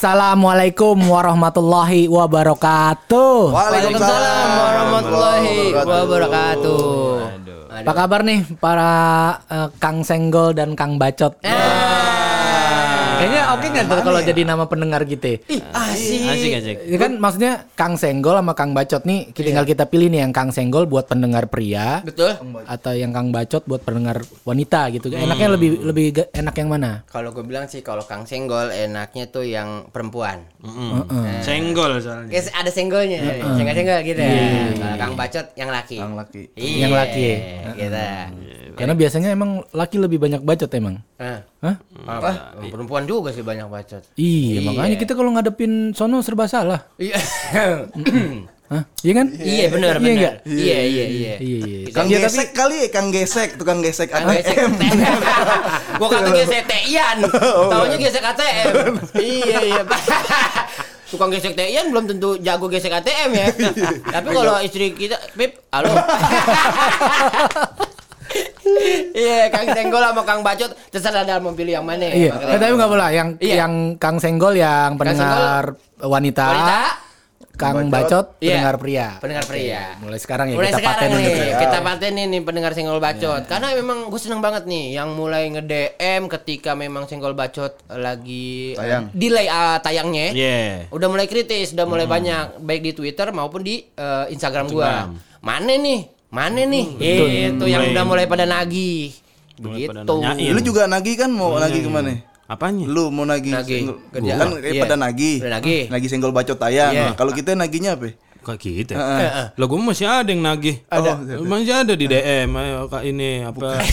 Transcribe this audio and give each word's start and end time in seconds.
Assalamualaikum 0.00 0.96
warahmatullahi 1.12 2.08
wabarakatuh. 2.08 3.52
Waalaikumsalam 3.52 4.48
warahmatullahi 4.56 5.76
wabarakatuh. 5.76 6.80
Apa 7.84 7.92
kabar 7.92 8.24
nih 8.24 8.48
para 8.56 8.92
eh, 9.52 9.68
Kang 9.76 10.00
Senggol 10.00 10.56
dan 10.56 10.72
Kang 10.72 10.96
Bacot? 10.96 11.36
Kayaknya 11.44 11.99
oke 13.56 13.66
nggak 13.70 13.84
tuh 13.86 14.04
kalau 14.04 14.20
jadi 14.22 14.42
nama 14.46 14.64
pendengar 14.66 15.02
gitu? 15.06 15.38
Ih, 15.48 15.60
asik. 15.60 16.20
Asik 16.26 16.52
asik. 16.62 16.76
Ini 16.86 16.96
kan 16.98 17.12
maksudnya 17.18 17.52
Kang 17.74 17.94
Senggol 17.98 18.36
sama 18.38 18.52
Kang 18.54 18.72
Bacot 18.76 19.02
nih 19.06 19.32
tinggal 19.32 19.66
kita 19.66 19.86
pilih 19.86 20.08
nih 20.10 20.26
yang 20.26 20.32
Kang 20.32 20.50
Senggol 20.54 20.86
buat 20.86 21.06
pendengar 21.10 21.50
pria 21.50 22.02
Betul. 22.02 22.38
atau 22.66 22.92
yang 22.94 23.10
Kang 23.10 23.34
Bacot 23.34 23.66
buat 23.66 23.82
pendengar 23.82 24.22
wanita 24.46 24.90
gitu. 24.94 25.10
Enaknya 25.12 25.48
lebih 25.54 25.70
lebih 25.82 26.06
enak 26.30 26.54
yang 26.56 26.68
mana? 26.70 27.02
Kalau 27.10 27.34
gue 27.34 27.44
bilang 27.44 27.66
sih 27.66 27.82
kalau 27.82 28.06
Kang 28.06 28.24
Senggol 28.24 28.70
enaknya 28.70 29.28
tuh 29.28 29.44
yang 29.46 29.90
perempuan. 29.90 30.46
Senggol 31.42 31.98
soalnya. 32.00 32.30
Guys, 32.30 32.48
ada 32.52 32.70
senggolnya. 32.70 33.18
Senggol-senggol 33.56 33.98
gitu 34.06 34.20
ya. 34.20 34.42
Kalau 34.78 34.96
Kang 34.98 35.14
Bacot 35.18 35.46
yang 35.56 35.70
laki. 35.72 35.96
Yang 35.98 36.14
laki. 36.14 36.42
Iya, 36.54 36.76
Yang 36.86 36.92
laki. 36.94 37.28
Gitu. 37.76 38.04
Karena 38.80 38.94
biasanya 38.96 39.28
emang 39.34 39.60
laki 39.76 39.96
lebih 40.00 40.16
banyak 40.22 40.40
bacot 40.40 40.70
emang. 40.72 41.04
Hah? 41.20 41.76
Hah? 42.10 42.18
Apa? 42.18 42.32
Perempuan 42.66 43.06
juga 43.06 43.30
sih 43.30 43.46
banyak 43.46 43.70
bacot. 43.70 44.02
Iya, 44.18 44.66
makanya 44.66 44.96
kita 44.98 45.12
kalau 45.14 45.30
ngadepin 45.30 45.94
sono 45.94 46.18
serba 46.26 46.50
salah. 46.50 46.82
Iya. 46.98 47.14
Hah? 48.70 48.86
Iya 49.02 49.12
kan? 49.18 49.26
Iya 49.34 49.66
benar 49.66 49.98
Iya 49.98 50.14
benar. 50.14 50.34
Iya 50.46 50.78
iya 50.78 51.06
iya. 51.10 51.34
Iya, 51.42 51.58
iya. 51.66 51.90
Kang 51.90 52.06
Iya, 52.06 52.22
gesek 52.22 52.54
kali, 52.54 52.86
Kang 52.94 53.10
gesek, 53.10 53.58
tukang 53.58 53.82
gesek 53.82 54.14
Kang 54.14 54.30
gesek 54.30 54.54
ATM. 54.54 54.72
Gua 55.98 56.06
kata 56.06 56.30
gesek 56.30 56.70
TIan. 56.70 57.18
Taunya 57.74 57.98
gesek 57.98 58.22
ATM. 58.22 58.66
Iya 59.18 59.58
iya. 59.74 59.82
Tukang 61.10 61.34
gesek 61.34 61.58
TIan 61.58 61.90
belum 61.90 62.14
tentu 62.14 62.38
jago 62.38 62.70
gesek 62.70 62.94
ATM 62.94 63.30
ya. 63.34 63.46
Tapi 64.06 64.28
kalau 64.30 64.62
istri 64.62 64.94
kita, 64.94 65.18
Pip, 65.34 65.58
halo. 65.74 65.90
Iya, 69.12 69.48
Kang 69.48 69.66
Senggol 69.68 70.02
sama 70.02 70.22
Kang 70.22 70.40
Bacot 70.40 70.70
terserah 70.88 71.22
dalam 71.22 71.42
memilih 71.50 71.78
yang 71.78 71.86
mana. 71.86 72.06
Iya, 72.06 72.32
Makanya- 72.32 72.50
eh, 72.50 72.58
tapi 72.58 72.72
nggak 72.74 72.90
boleh. 72.90 73.08
Yang 73.10 73.28
Iya. 73.38 73.54
yang 73.58 73.72
Kang 73.96 74.16
Senggol 74.16 74.54
yang 74.54 74.90
pendengar 74.94 75.62
wanita, 75.98 76.46
Wanita, 76.46 76.80
Kang 77.52 77.76
Bacot. 77.76 77.92
Bacot 77.92 78.26
Iya. 78.38 78.48
pendengar 78.56 78.76
pria. 78.78 79.08
pendengar 79.20 79.44
pria. 79.44 79.82
Mulai 80.00 80.16
sekarang 80.18 80.46
ya 80.48 80.56
mulai 80.56 80.66
kita 80.66 80.78
sekarang 80.78 80.96
patenin 80.96 81.18
nih 81.20 81.36
ya. 81.44 81.58
kita 81.58 81.78
patenin 81.78 82.28
nih 82.30 82.40
pendengar 82.40 82.72
senggol 82.72 82.96
bacot 82.98 83.42
karena 83.44 83.68
memang 83.74 83.98
gue 84.08 84.16
seneng 84.16 84.40
banget 84.40 84.64
nih 84.64 84.84
yang 84.94 85.12
mulai 85.12 85.44
nge 85.50 85.62
DM 85.62 86.22
ketika 86.30 86.72
memang 86.72 87.04
senggol 87.04 87.36
bacot 87.36 87.76
lagi 87.90 88.72
eh, 88.72 88.80
Tayang. 88.80 89.04
delay 89.12 89.44
ah, 89.46 89.76
tayangnya 89.76 90.32
Iya. 90.32 90.88
udah 90.88 91.08
mulai 91.10 91.26
kritis 91.26 91.72
udah 91.72 91.84
mulai 91.84 92.08
banyak 92.08 92.60
baik 92.60 92.80
di 92.80 92.92
Twitter 92.94 93.28
maupun 93.28 93.60
di 93.60 93.84
eh, 93.84 94.24
Instagram 94.30 94.66
gua 94.66 95.12
mana 95.40 95.72
nih 95.74 96.19
mana 96.30 96.62
nih 96.62 96.86
itu 96.96 97.24
yang 97.26 97.58
Mulai- 97.58 97.90
udah 97.90 98.04
mulai 98.04 98.24
pada 98.24 98.44
nagih 98.44 99.10
begitu. 99.56 100.14
Lu 100.48 100.60
juga 100.62 100.86
nagih 100.86 101.14
kan 101.16 101.28
mau 101.28 101.54
nagih 101.54 101.84
ke 101.84 101.90
mana? 101.90 102.14
Apanya? 102.46 102.82
Lu 102.84 103.10
mau 103.10 103.22
nagih, 103.22 103.52
Nagih. 103.52 103.78
senggol- 103.86 104.00
Kerjaan. 104.10 104.38
kan 104.40 104.48
kayak 104.56 104.74
Iya. 104.74 104.82
pada 104.82 104.96
nagih. 104.96 105.36
Nagih. 105.40 105.82
Nagih 105.86 106.08
senggol 106.08 106.32
bacot 106.32 106.56
tayang. 106.56 106.90
Iya. 106.90 107.02
Nah, 107.04 107.14
Kalau 107.14 107.30
kita 107.30 107.54
nagihnya 107.54 107.94
apa? 107.94 108.10
Kok 108.40 108.56
gitu? 108.56 108.96
Heeh. 108.96 109.46
Lah 109.52 109.66
gue 109.68 109.78
masih 109.78 110.06
ada 110.08 110.26
yang 110.26 110.40
nagih. 110.40 110.80
Ada. 110.88 111.12
Masih 111.38 111.74
ada 111.76 111.92
di 111.92 112.06
DM. 112.06 112.48
Ayo 112.50 112.88
kak 112.88 113.04
ini 113.04 113.44
apa? 113.44 113.84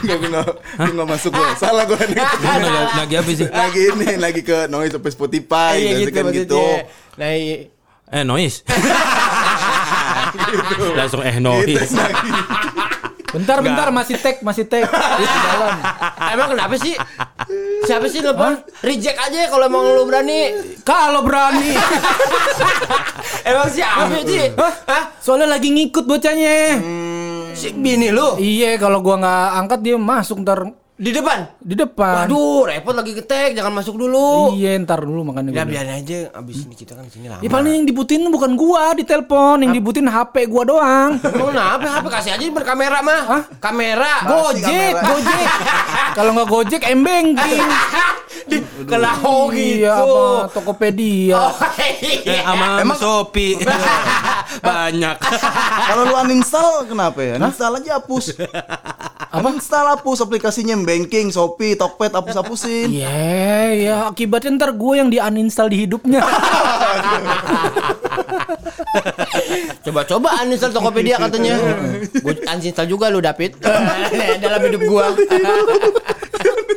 Enggak 0.00 0.16
enggak 0.22 0.46
enggak 0.80 1.08
masuk 1.10 1.30
gua. 1.30 1.52
Salah 1.56 1.84
gua 1.84 1.98
nih. 1.98 2.16
nagih, 2.16 2.86
nagih 2.96 3.16
apa 3.18 3.30
sih? 3.34 3.46
Lagi 3.46 3.80
ini 3.90 4.06
lagi 4.16 4.40
ke 4.40 4.64
noise 4.66 4.94
sampai 4.94 5.10
Spotify 5.10 5.74
iya 5.74 5.90
biasa 5.90 6.00
gitu 6.00 6.10
kan 6.14 6.24
gitu. 6.30 6.62
nah 7.16 7.30
iya. 7.30 7.56
Eh 8.10 8.22
noise. 8.22 8.62
Langsung 10.98 11.22
eh 11.22 11.36
noise. 11.38 11.94
Bentar, 13.30 13.62
bentar 13.62 13.94
masih 13.94 14.18
tag, 14.18 14.42
masih 14.42 14.66
tag. 14.66 14.90
Di 14.90 15.24
dalam. 15.24 15.78
emang 16.34 16.48
kenapa 16.50 16.74
sih? 16.82 16.98
Siapa 17.86 18.10
sih 18.10 18.20
nelfon 18.22 18.58
reject 18.82 19.18
aja 19.18 19.46
kalau 19.46 19.70
emang 19.70 19.86
lu 19.94 20.02
berani. 20.02 20.50
Kalau 20.82 21.22
berani. 21.22 21.78
emang 23.50 23.70
siapa 23.70 24.18
sih? 24.26 24.50
Hah? 24.58 25.14
Soalnya 25.22 25.46
lagi 25.46 25.70
ngikut 25.70 26.10
bocahnya. 26.10 26.82
Si 27.54 27.70
bini 27.70 28.10
lu? 28.10 28.34
Iya, 28.42 28.82
kalau 28.82 28.98
gua 28.98 29.22
nggak 29.22 29.46
angkat 29.62 29.80
dia 29.86 29.94
masuk 29.94 30.42
ntar 30.42 30.66
di 31.00 31.16
depan. 31.16 31.38
di 31.64 31.72
depan. 31.72 32.28
Waduh, 32.28 32.68
repot 32.68 32.92
lagi 32.92 33.16
ketek, 33.16 33.56
jangan 33.56 33.72
masuk 33.72 33.96
dulu. 33.96 34.52
Iya, 34.52 34.76
ntar 34.84 35.00
dulu 35.00 35.32
makanya. 35.32 35.48
Ya 35.56 35.64
biarin 35.64 35.96
aja, 35.96 36.28
abis 36.36 36.68
ini 36.68 36.76
kita 36.76 36.92
kan 36.92 37.08
di 37.08 37.12
sini 37.16 37.32
lama. 37.32 37.40
Ya 37.40 37.48
paling 37.48 37.72
yang 37.72 37.86
dibutin 37.88 38.28
bukan 38.28 38.52
gua 38.52 38.92
di 38.92 39.08
telepon, 39.08 39.64
yang 39.64 39.72
dibutin 39.72 40.04
HP 40.04 40.44
gua 40.44 40.68
doang. 40.68 41.16
Kenapa? 41.40 42.04
HP 42.04 42.06
kasih 42.12 42.30
aja 42.36 42.44
berkamera 42.52 43.00
mah. 43.00 43.20
Hah? 43.24 43.42
Kamera. 43.56 44.28
Gojek, 44.28 44.92
kamera. 44.92 45.08
Gojek. 45.08 45.46
Kalau 46.20 46.30
nggak 46.36 46.48
Gojek, 46.52 46.82
M-Banking. 46.84 47.64
Di 48.50 48.58
gitu. 48.58 48.96
Iya, 49.54 49.94
apa 49.94 50.50
Tokopedia. 50.50 51.38
Oh, 51.38 51.54
iya. 51.78 52.40
Eh, 52.40 52.42
sama 52.42 52.82
Emang- 52.82 52.98
Shopee. 52.98 53.62
Banyak. 54.60 55.16
Kalau 55.86 56.02
lu 56.08 56.14
uninstall 56.18 56.88
kenapa 56.88 57.20
ya? 57.22 57.34
Uninstall 57.38 57.78
aja 57.78 58.02
hapus. 58.02 58.34
Apa? 59.30 59.46
Uninstall 59.54 59.86
hapus 59.94 60.26
aplikasinya 60.26 60.74
banking, 60.82 61.30
Shopee, 61.30 61.78
Tokped 61.78 62.10
hapus-hapusin. 62.10 62.90
Iya, 63.00 63.70
ya 63.78 63.96
akibatnya 64.10 64.58
ntar 64.58 64.74
gue 64.74 64.94
yang 64.98 65.06
di 65.06 65.22
uninstall 65.22 65.70
di 65.70 65.86
hidupnya. 65.86 66.18
Coba-coba 69.86 70.42
uninstall 70.42 70.74
Tokopedia 70.74 71.16
katanya. 71.22 71.54
Gue 72.24 72.34
uninstall 72.42 72.90
juga 72.90 73.06
lu 73.06 73.22
David. 73.22 73.62
Dalam 74.42 74.60
hidup 74.66 74.82
gua. 74.90 75.14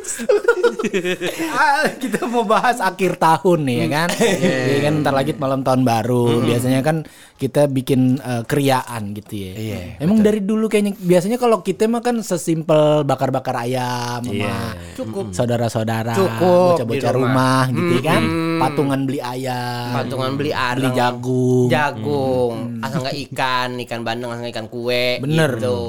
Ah, 1.53 1.90
kita 1.97 2.28
mau 2.30 2.46
bahas 2.46 2.78
akhir 2.78 3.18
tahun 3.18 3.59
nih 3.66 3.78
ya 3.84 3.88
kan. 3.90 4.08
Iya 4.14 4.80
kan 4.84 4.94
ntar 5.02 5.14
lagi 5.16 5.34
malam 5.36 5.66
tahun 5.66 5.81
baru. 5.81 6.44
Biasanya 6.46 6.86
kan 6.86 7.08
kita 7.40 7.66
bikin 7.68 8.22
eh, 8.22 8.44
kriaan 8.46 9.16
gitu 9.18 9.34
ya. 9.34 9.53
Iya, 9.53 9.80
Emang 10.03 10.22
dari 10.22 10.44
dulu 10.44 10.69
kayaknya 10.69 10.94
biasanya 11.00 11.38
kalau 11.42 11.66
kita 11.66 11.90
mah 11.90 12.03
kan 12.06 12.19
sesimpel 12.22 13.03
bakar-bakar 13.03 13.66
ayam 13.66 14.22
sama 14.22 14.75
Cukup. 14.94 15.34
saudara-saudara, 15.34 16.13
bocah-bocah 16.16 17.12
rumah. 17.16 17.66
rumah, 17.68 17.74
gitu 17.74 17.96
kan. 18.03 18.22
Patungan 18.59 19.00
beli 19.08 19.19
ayam. 19.19 19.92
Patungan 19.97 20.31
beli 20.38 20.44
beli 20.44 20.52
arang. 20.52 20.94
jagung. 20.94 21.68
jagung 21.72 22.53
asal 22.84 23.00
nggak 23.00 23.18
ikan 23.31 23.69
ikan 23.88 24.02
bandeng 24.03 24.30
asal 24.36 24.47
ikan 24.52 24.68
kue 24.68 25.24
Bener. 25.24 25.56
gitu 25.56 25.80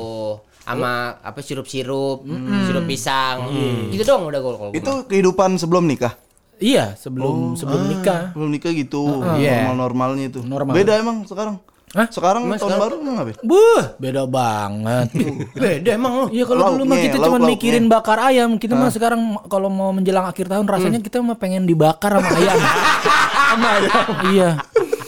sama 0.65 0.93
apa 1.21 1.39
sirup-sirup 1.39 2.25
sirup 2.65 2.85
pisang 2.85 3.53
gitu 3.89 4.03
dong 4.03 4.27
udah 4.27 4.41
gue 4.41 4.53
Itu 4.75 5.05
kehidupan 5.05 5.57
sebelum 5.57 5.85
nikah. 5.85 6.17
Iya, 6.57 6.95
sebelum 6.95 7.55
sebelum 7.55 7.83
nikah. 7.85 8.31
Sebelum 8.31 8.49
nikah 8.49 8.73
gitu, 8.73 9.21
Iya. 9.37 9.69
normal-normalnya 9.69 10.25
itu. 10.31 10.41
Normal. 10.41 10.73
Beda 10.73 10.97
emang 10.97 11.27
sekarang. 11.27 11.59
Hah? 11.95 12.07
Sekarang 12.11 12.47
Emang 12.47 12.59
tahun 12.59 12.71
sekarang- 12.75 12.83
baru 12.83 12.95
emang 12.97 13.17
apa? 13.21 13.33
Buh, 13.43 13.83
beda 13.99 14.23
banget. 14.25 15.09
beda 15.63 15.91
emang 15.95 16.13
lo 16.17 16.27
Iya 16.27 16.45
kalau 16.45 16.75
dulu 16.75 16.85
mah 16.89 16.99
kita 16.99 17.17
cuma 17.21 17.39
mikirin 17.41 17.87
bakar 17.87 18.19
ayam, 18.19 18.59
kita 18.59 18.75
mah 18.75 18.91
sekarang 18.91 19.21
kalau 19.47 19.71
mau 19.71 19.91
menjelang 19.91 20.25
akhir 20.25 20.47
tahun 20.49 20.65
rasanya 20.65 20.99
kita 20.99 21.23
mah 21.23 21.39
pengen 21.39 21.67
dibakar 21.67 22.19
sama 22.19 22.35
ayam. 22.35 22.59
sama 23.51 23.69
ayam. 23.69 24.07
Iya. 24.31 24.51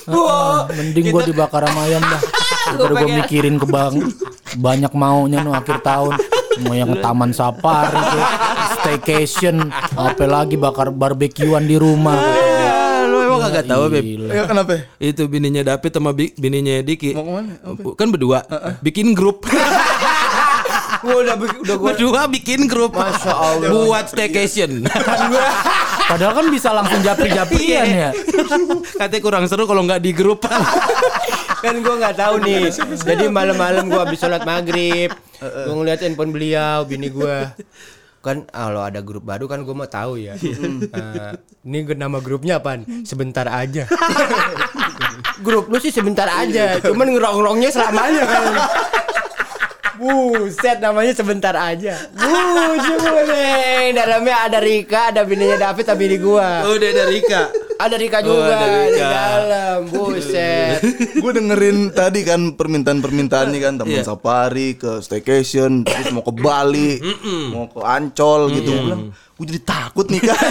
Heeh, 0.07 0.59
mending 0.73 1.07
gua 1.11 1.23
dibakar 1.25 1.63
sama 1.65 1.81
ayam 1.85 2.03
dah. 2.03 2.23
Daripada 2.77 3.03
gua 3.03 3.19
mikirin 3.19 3.55
ke 3.57 3.67
bang 3.67 3.95
banyak 4.57 4.93
maunya 4.93 5.45
nu 5.45 5.53
akhir 5.53 5.81
tahun. 5.81 6.17
Mau 6.57 6.73
yang 6.73 6.89
ke 6.89 7.05
taman 7.05 7.37
safari 7.37 8.01
tuh, 8.01 8.25
staycation, 8.81 9.69
apa 9.93 10.25
lagi 10.25 10.57
bakar 10.57 10.89
barbekyuan 10.89 11.69
di 11.69 11.77
rumah. 11.77 12.17
Lu 13.07 13.21
emang 13.29 13.45
kagak 13.45 13.69
tahu, 13.69 13.93
Beb. 13.93 14.05
Ya 14.25 14.49
kenapa? 14.49 14.89
Itu 14.97 15.29
bininya 15.29 15.61
David 15.61 15.93
sama 15.93 16.17
bi- 16.17 16.33
bininya 16.33 16.81
Diki. 16.81 17.13
Mau 17.13 17.29
ke 17.29 17.33
mana? 17.37 17.53
Kan 17.93 18.09
berdua 18.09 18.41
bikin 18.81 19.13
grup. 19.13 19.45
udah 21.07 21.37
udah 21.39 21.77
gue 21.77 21.87
Berdua 21.93 22.25
bikin 22.27 22.67
grup. 22.67 22.97
Masya 22.97 23.33
Allah. 23.37 23.69
Buat 23.69 24.17
staycation. 24.17 24.89
Padahal 26.11 26.33
kan 26.39 26.47
bisa 26.49 26.71
langsung 26.71 27.03
japri-japrian 27.03 27.87
ya. 27.87 28.11
Katanya 29.01 29.23
kurang 29.23 29.45
seru 29.45 29.67
kalau 29.67 29.83
nggak 29.85 30.01
di 30.01 30.15
grup. 30.15 30.47
Kan 31.67 31.77
gue 31.83 31.95
nggak 31.99 32.17
tahu 32.17 32.35
nih 32.47 32.63
jadi 33.03 33.25
malam-malam 33.27 33.91
gue 33.91 33.99
habis 33.99 34.23
sholat 34.23 34.47
maghrib 34.47 35.11
gue 35.43 35.75
ngeliat 35.75 36.01
handphone 36.07 36.31
beliau 36.31 36.87
bini 36.87 37.11
gue 37.11 37.37
kan 38.23 38.43
kalau 38.51 38.83
ada 38.83 39.03
grup 39.03 39.23
baru 39.23 39.47
kan 39.47 39.63
gue 39.63 39.75
mau 39.75 39.87
tahu 39.87 40.19
ya 40.19 40.35
Eh, 40.39 41.33
ini 41.67 41.83
nama 41.95 42.19
grupnya 42.23 42.63
apa 42.63 42.79
sebentar 43.03 43.47
aja 43.47 43.87
grup 45.43 45.67
lu 45.71 45.79
sih 45.79 45.91
sebentar 45.91 46.27
aja 46.31 46.79
cuman 46.83 47.11
ngerong-ngerongnya 47.11 47.71
selamanya 47.71 48.23
kan 48.27 48.45
Buset 49.97 50.77
namanya 50.85 51.17
sebentar 51.17 51.57
aja. 51.57 51.97
Bujuling. 52.13 53.97
Dalamnya 53.97 54.37
ada 54.45 54.61
Rika, 54.61 55.09
ada 55.09 55.25
bininya 55.25 55.57
David, 55.57 55.89
ada 55.89 55.97
bini 55.97 56.21
gua. 56.21 56.69
Oh, 56.69 56.77
udah 56.77 56.91
dari 56.93 57.17
Rika. 57.17 57.49
Ada 57.77 57.95
Rika 57.95 58.19
Oh, 58.19 58.27
juga 58.27 58.53
ada 58.55 58.67
di 58.67 58.79
Rika. 58.91 59.05
dalam. 59.07 59.79
Buset. 59.87 60.81
gue 61.23 61.31
dengerin 61.31 61.79
tadi 61.91 62.21
kan 62.23 62.53
permintaan-permintaan 62.53 63.47
nih 63.49 63.61
kan 63.61 63.73
teman 63.77 63.93
Iya. 63.95 64.05
safari 64.07 64.75
ke 64.75 64.99
staycation 64.99 65.83
terus 65.83 66.09
mau 66.11 66.21
ke 66.21 66.33
Bali 66.33 66.97
mau 67.49 67.67
ke 67.67 67.81
Ancol 67.81 68.49
gitu 68.53 68.71
gue 68.71 68.83
bilang 68.83 69.03
gue 69.13 69.45
jadi 69.47 69.61
takut 69.63 70.07
nih 70.07 70.23
kan 70.23 70.37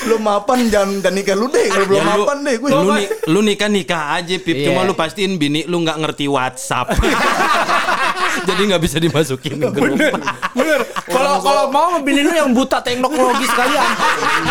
belum 0.00 0.22
mapan 0.22 0.58
jangan 0.66 0.90
dan 0.98 1.12
nikah 1.12 1.34
lu 1.34 1.46
deh 1.46 1.68
kalau 1.68 1.84
belum 1.86 1.98
Ya, 1.98 2.04
lu- 2.06 2.10
mapan 2.18 2.36
deh 2.40 2.54
gue 2.56 2.68
Lu, 2.70 2.88
ni- 2.94 3.10
lu 3.26 3.40
nikah 3.42 3.68
nikah 3.68 4.02
aja 4.14 4.34
Pip 4.38 4.56
Iya. 4.56 4.66
Cuma 4.66 4.80
lu 4.82 4.94
pastiin 4.94 5.36
bini 5.36 5.64
lu 5.64 5.76
nggak 5.78 5.98
ngerti 5.98 6.24
WhatsApp 6.26 6.88
Jadi 8.38 8.62
nggak 8.68 8.82
bisa 8.82 8.96
dimasukin 8.98 9.54
ke 9.56 9.68
grup 9.70 9.96
Bener. 10.54 10.80
Kalau 11.08 11.40
kalau 11.40 11.64
mau 11.70 11.98
bini 12.00 12.20
lu 12.22 12.32
yang 12.32 12.50
buta 12.52 12.80
teknologi 12.80 13.44
sekalian. 13.46 13.88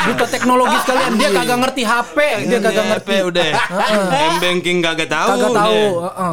buta 0.07 0.25
teknologi 0.27 0.77
sekalian. 0.83 1.11
Dia 1.17 1.29
kagak 1.31 1.57
ngerti 1.63 1.81
HP, 1.83 2.17
dia 2.45 2.59
kagak 2.59 2.85
ngerti. 2.93 3.05
DP 3.07 3.27
udah 3.29 3.47
M 4.31 4.35
banking 4.39 4.77
kagak 4.81 5.09
tahu 5.09 5.29
Kagak 5.31 5.51
tahu. 5.53 5.81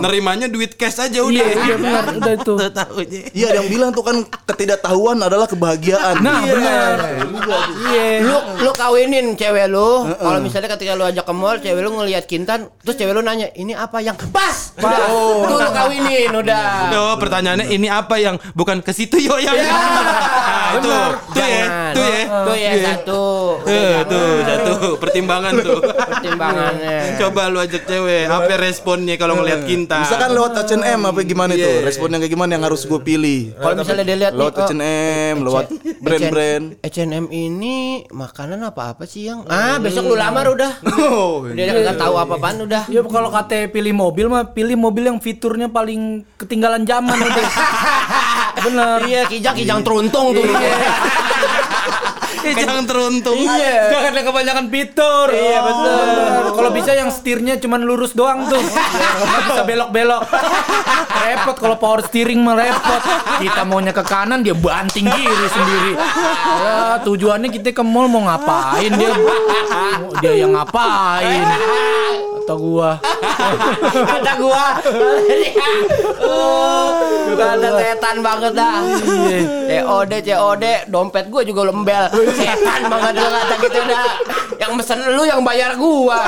Nerimanya 0.00 0.46
duit 0.48 0.74
cash 0.74 0.98
aja 1.00 1.20
udah 1.20 1.32
Iya, 1.34 1.54
iya 1.66 1.74
benar, 1.76 2.04
udah 2.14 2.32
itu. 2.34 2.54
Tahu 2.74 2.94
aja. 3.02 3.18
Iya 3.30 3.46
ada 3.52 3.58
yang 3.62 3.68
bilang 3.70 3.90
tuh 3.92 4.04
kan 4.04 4.16
ketidaktahuan 4.46 5.18
adalah 5.20 5.46
kebahagiaan 5.46 6.18
Nah, 6.20 6.40
benar. 6.42 6.96
Iya. 7.84 8.24
lu 8.24 8.36
lu 8.64 8.70
kawinin 8.72 9.36
cewek 9.36 9.66
lu 9.68 10.08
kalau 10.16 10.38
misalnya 10.40 10.72
ketika 10.74 10.96
lu 10.96 11.04
ajak 11.04 11.24
ke 11.24 11.34
mall 11.34 11.56
cewek 11.60 11.80
lu 11.82 11.90
ngelihat 11.94 12.24
kintan 12.24 12.70
terus 12.80 12.96
cewek 12.96 13.12
lu 13.12 13.20
nanya 13.20 13.50
ini 13.54 13.76
apa 13.76 14.00
yang 14.00 14.16
pas 14.32 14.72
pas 14.74 15.08
oh. 15.10 15.44
lu 15.46 15.56
kawinin 15.60 16.30
udah 16.32 16.66
Oh, 16.94 17.14
pertanyaannya 17.44 17.76
ini 17.76 17.88
apa 17.92 18.16
yang 18.16 18.36
bukan 18.56 18.80
ke 18.80 18.92
situ 18.96 19.20
yo 19.20 19.36
yang 19.36 19.52
Nah, 19.54 20.72
itu. 20.80 20.88
Tuh 20.88 21.44
ya. 21.44 21.64
Tuh 21.92 22.04
ya 22.08 22.24
tuh 22.24 22.56
ya. 22.56 22.70
satu. 22.82 23.22
Eh, 23.68 23.96
tuh 24.08 24.28
satu 24.48 24.72
pertimbangan 25.14 25.54
tuh. 25.62 25.78
Pertimbangannya 25.86 26.98
coba 27.22 27.42
lu 27.46 27.58
ajak 27.62 27.82
cewek 27.86 28.26
apa 28.26 28.52
responnya 28.58 29.14
kalau 29.14 29.38
ngeliat 29.38 29.62
kinta? 29.62 30.02
Misalkan 30.02 30.30
lewat 30.34 30.52
H&M 30.58 31.00
apa 31.06 31.20
gimana 31.22 31.52
itu? 31.54 31.62
Iya. 31.62 31.86
responnya 31.86 32.18
kayak 32.18 32.32
gimana 32.34 32.50
yang 32.58 32.64
harus 32.66 32.82
gue 32.82 32.98
pilih? 32.98 33.54
Kalau 33.54 33.74
misalnya 33.78 34.04
dia 34.04 34.16
lihat 34.18 34.32
lewat 34.34 34.54
H&M 34.58 35.34
lewat 35.46 35.64
brand-brand. 36.02 36.64
H&M 36.82 37.24
ini 37.30 38.02
makanan 38.10 38.58
apa 38.66 38.98
apa 38.98 39.06
sih 39.06 39.30
yang? 39.30 39.46
Ah 39.46 39.78
besok 39.78 40.10
lu 40.10 40.18
lamar 40.18 40.50
udah. 40.50 40.74
Oh 41.04 41.44
dia 41.46 41.68
nggak 41.68 42.00
tahu 42.00 42.16
apa 42.16 42.34
apaan 42.40 42.64
udah. 42.64 42.88
Ya 42.88 43.04
kalau 43.04 43.28
kata 43.28 43.68
pilih 43.70 43.92
mobil 43.94 44.26
mah 44.26 44.50
pilih 44.50 44.74
mobil 44.74 45.06
yang 45.06 45.18
fiturnya 45.20 45.68
paling 45.70 46.24
ketinggalan 46.40 46.82
zaman 46.82 47.14
udah. 47.14 47.46
Bener. 48.64 48.98
iya 49.04 49.20
kijang 49.28 49.54
kijang 49.60 49.80
teruntung 49.84 50.32
tuh 50.32 50.42
Eh, 52.44 52.54
jangan 52.60 52.84
teruntung 52.84 53.40
iya 53.40 53.88
Jangan 53.88 54.12
yang 54.20 54.26
kebanyakan 54.28 54.64
fitur. 54.68 55.26
Iya, 55.32 55.58
betul. 55.64 56.06
Kalau 56.54 56.70
bisa 56.76 56.90
yang 56.92 57.08
setirnya 57.08 57.54
cuman 57.56 57.80
lurus 57.82 58.12
doang 58.12 58.44
tuh. 58.46 58.60
Nggak 58.60 59.40
bisa 59.48 59.62
belok-belok. 59.64 60.22
repot 61.24 61.56
kalau 61.56 61.76
power 61.80 62.00
steering 62.04 62.44
mah 62.44 62.54
repot. 62.58 63.00
Kita 63.40 63.64
maunya 63.64 63.96
ke 63.96 64.04
kanan 64.04 64.44
dia 64.44 64.52
banting 64.52 65.08
kiri 65.08 65.48
sendiri. 65.48 65.92
Ya, 66.60 67.00
tujuannya 67.00 67.48
kita 67.48 67.72
ke 67.72 67.84
mall 67.84 68.12
mau 68.12 68.28
ngapain 68.28 68.92
dia? 68.92 69.12
Dia 70.20 70.32
yang 70.44 70.52
ngapain? 70.52 71.44
Atau 72.44 72.60
gua. 72.60 73.00
kata 74.04 74.32
gua. 74.36 74.76
Uh, 76.20 77.32
kata 77.40 77.68
setan 77.80 78.20
banget 78.20 78.52
dah. 78.52 78.84
COD 79.64 80.12
COD 80.20 80.64
dompet 80.92 81.32
gua 81.32 81.40
juga 81.40 81.72
lembel. 81.72 82.04
Setan 82.36 82.92
banget 82.92 83.16
lu 83.16 83.28
kata 83.32 83.54
gitu 83.64 83.80
dah. 83.88 84.20
Yang 84.60 84.72
mesen 84.76 84.98
lu 85.08 85.24
yang 85.24 85.40
bayar 85.40 85.72
gua. 85.80 86.20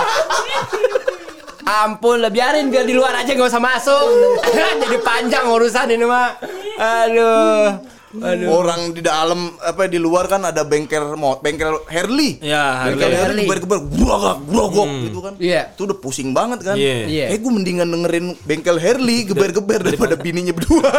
Ampun 1.69 2.25
lah 2.25 2.33
biarin 2.33 2.73
biar 2.73 2.89
di 2.89 2.97
luar 2.97 3.13
aja 3.13 3.37
nggak 3.37 3.53
usah 3.53 3.61
masuk. 3.61 4.09
Jadi 4.81 4.97
panjang 5.05 5.45
urusan 5.53 5.93
ini 5.93 6.09
mah 6.09 6.33
aduh 6.81 7.96
Orang 8.47 8.81
di 8.91 9.01
dalam 9.01 9.53
apa 9.59 9.87
di 9.87 9.97
luar 9.97 10.27
kan 10.27 10.43
ada 10.43 10.63
bengkel 10.63 11.15
mo- 11.15 11.39
bengkel 11.39 11.83
Harley. 11.87 12.39
Ya, 12.39 12.87
bengkel 12.87 13.11
Harley. 13.11 13.19
Harley 13.19 13.45
geber-geber 13.45 13.79
brogok 13.83 14.39
brogok 14.43 14.89
gitu 15.03 15.19
kan. 15.21 15.35
Iya. 15.37 15.73
Itu 15.73 15.85
udah 15.85 15.99
pusing 15.99 16.31
banget 16.31 16.63
kan. 16.63 16.77
Iya. 16.77 17.07
Iya. 17.07 17.25
Eh 17.31 17.39
gue 17.39 17.53
mendingan 17.53 17.87
dengerin 17.87 18.27
bengkel 18.43 18.77
Harley 18.77 19.25
geber-geber 19.25 19.81
daripada 19.83 20.15
bininya 20.15 20.53
berdua. 20.53 20.89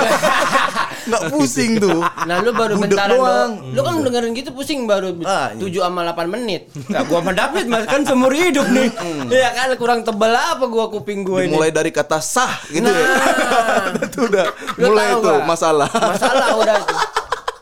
Nggak 1.07 1.21
pusing 1.31 1.71
tuh. 1.77 2.00
Nah 2.24 2.36
lu 2.39 2.51
baru 2.51 2.75
Budek 2.75 2.83
bentaran 2.92 3.09
doang. 3.12 3.51
doang. 3.57 3.74
Lu 3.74 3.81
kan 3.81 3.94
dengerin 4.01 4.31
gitu 4.33 4.50
pusing 4.51 4.83
baru 4.83 5.09
Ah, 5.24 5.50
iya. 5.51 5.81
7 5.81 5.88
sama 5.88 6.01
8 6.06 6.27
menit. 6.27 6.62
Nah, 6.88 7.01
gua 7.04 7.19
sama 7.19 7.31
David 7.31 7.65
mas 7.65 7.83
kan 7.83 8.01
seumur 8.04 8.31
hidup 8.31 8.68
nih. 8.68 8.92
Iya 9.27 9.50
kan 9.51 9.68
kurang 9.75 10.00
tebel 10.01 10.31
apa 10.31 10.65
gua 10.65 10.88
kuping 10.88 11.24
gua 11.24 11.42
ini. 11.42 11.51
Mulai 11.51 11.71
dari 11.71 11.89
kata 11.89 12.19
sah 12.19 12.59
gitu 12.68 12.86
ya. 12.86 13.06
Nah. 13.07 14.04
itu 14.06 14.19
udah 14.25 14.45
Lu 14.77 14.86
mulai 14.89 15.07
tuh 15.13 15.21
nggak? 15.24 15.45
masalah. 15.45 15.89
Masalah 15.89 16.48
udah. 16.56 16.80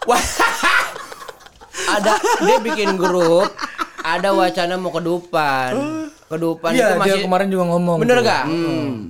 Wah. 0.05 0.23
ada 1.87 2.13
dia 2.41 2.57
bikin 2.59 2.95
grup 2.95 3.51
ada 4.07 4.29
wacana 4.31 4.73
mau 4.75 4.89
ke 4.89 5.01
Dupan. 5.01 5.71
Ke 6.25 6.35
Dupan 6.35 6.73
Iya, 6.73 6.85
itu 6.87 6.93
masih 6.97 7.11
dia 7.11 7.25
kemarin 7.25 7.47
juga 7.47 7.63
ngomong. 7.67 7.97
Bener 8.01 8.17
tuh. 8.17 8.25
gak? 8.25 8.43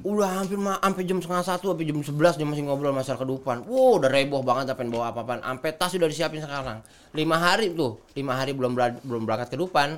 Udah 0.04 0.30
hampir 0.36 0.58
sampai 0.58 1.04
jam 1.04 1.18
setengah 1.18 1.46
satu, 1.46 1.66
sampai 1.72 1.86
jam 1.86 1.98
11 1.98 2.12
dia 2.36 2.46
masih 2.46 2.64
ngobrol 2.64 2.92
masalah 2.92 3.20
kedupan. 3.20 3.64
Wow, 3.64 4.00
udah 4.00 4.10
reboh 4.10 4.42
banget 4.42 4.72
apa 4.72 4.84
bawa 4.84 5.12
apa-apaan. 5.12 5.40
Sampai 5.42 5.76
tas 5.76 5.92
udah 5.92 6.08
disiapin 6.08 6.40
sekarang. 6.40 6.80
Lima 7.12 7.36
hari 7.36 7.72
tuh, 7.72 8.00
lima 8.14 8.34
hari 8.34 8.52
belum 8.52 8.72
berad- 8.72 9.00
belum 9.02 9.24
berangkat 9.24 9.52
ke 9.52 9.58
Dupan. 9.58 9.96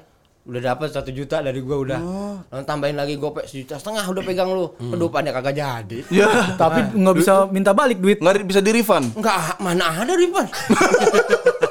Udah 0.48 0.64
dapat 0.64 0.88
satu 0.88 1.12
juta 1.12 1.44
dari 1.44 1.60
gua 1.60 1.76
udah. 1.78 2.00
Lalu 2.48 2.64
tambahin 2.64 2.96
lagi 2.96 3.20
gopek 3.20 3.44
sejuta 3.44 3.76
setengah 3.76 4.08
udah 4.08 4.24
pegang 4.24 4.48
lu. 4.48 4.72
Kedupannya 4.80 5.36
kagak 5.36 5.54
jadi. 5.54 6.00
Ya. 6.08 6.56
Tapi 6.56 6.96
nggak 6.96 7.16
bisa 7.18 7.34
minta 7.48 7.76
balik 7.76 8.00
duit. 8.00 8.24
Nggak 8.24 8.48
bisa 8.48 8.64
di 8.64 8.72
refund. 8.72 9.12
Enggak, 9.12 9.60
mana 9.60 9.92
ada 9.92 10.14
refund. 10.16 10.48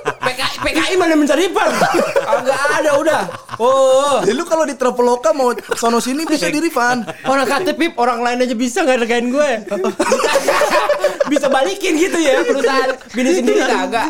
PKI, 0.66 0.94
mana 0.98 1.14
minta 1.14 1.38
refund? 1.38 1.74
Agak 2.26 2.58
ada 2.82 2.90
udah. 2.98 3.22
Oh. 3.62 4.18
Ya, 4.26 4.34
lu 4.34 4.42
kalau 4.42 4.66
di 4.66 4.74
Traveloka 4.74 5.30
mau 5.30 5.54
sono 5.78 6.02
sini 6.02 6.26
bisa 6.26 6.50
di 6.50 6.58
refund. 6.58 7.06
Orang 7.22 7.46
kata 7.46 7.70
Pip, 7.78 7.94
orang 7.94 8.26
lain 8.26 8.42
aja 8.42 8.54
bisa 8.58 8.82
nggak 8.82 9.06
ngergain 9.06 9.26
gue. 9.30 9.50
bisa 11.32 11.46
balikin 11.50 11.98
gitu 11.98 12.18
ya 12.18 12.42
perusahaan 12.42 12.90
bini 13.14 13.30
sendiri 13.30 13.62
kagak. 13.62 14.08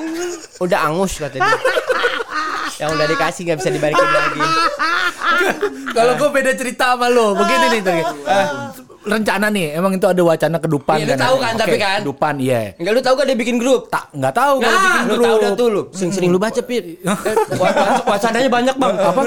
Udah 0.64 0.78
angus 0.88 1.20
kata 1.20 1.36
dia. 1.36 1.56
Yang 2.80 2.90
udah 2.96 3.06
dikasih 3.08 3.42
nggak 3.52 3.58
bisa 3.60 3.70
dibalikin 3.72 4.08
lagi. 4.08 4.40
Kalau 5.92 6.12
gue 6.16 6.28
beda 6.32 6.52
cerita 6.56 6.96
sama 6.96 7.12
lo. 7.12 7.36
Begini 7.36 7.66
nih 7.76 7.80
tadi. 7.84 8.02
Rencana 9.06 9.46
nih, 9.48 9.66
emang 9.72 9.94
itu 9.94 10.04
ada 10.04 10.18
wacana 10.18 10.58
kedupan 10.58 10.96
Iya, 10.98 11.06
lu 11.06 11.14
tahu 11.16 11.36
kan, 11.38 11.52
tapi 11.54 11.76
kan? 11.76 11.98
Kedupan, 12.02 12.34
iya. 12.38 12.74
Enggak 12.74 12.92
lu 12.92 13.00
tahu 13.00 13.14
gak 13.14 13.26
dia 13.26 13.36
bikin 13.36 13.56
grup? 13.56 13.86
Tak 13.86 14.10
nggak 14.10 14.34
tahu 14.34 14.54
kalau 14.58 14.66
Nah, 14.68 14.82
bikin 14.82 15.00
lu 15.00 15.14
grup. 15.14 15.24
tahu 15.24 15.36
dah 15.38 15.52
tuh 15.54 15.66
lu. 15.68 15.82
Sering 15.90 16.12
sering 16.12 16.30
lu 16.30 16.38
baca 16.38 16.60
Pip. 16.60 16.84
Eh, 16.92 17.06
wa- 17.54 17.70
wa- 17.70 18.04
Wacananya 18.08 18.50
banyak 18.50 18.74
bang. 18.74 18.94
Apa? 18.98 19.22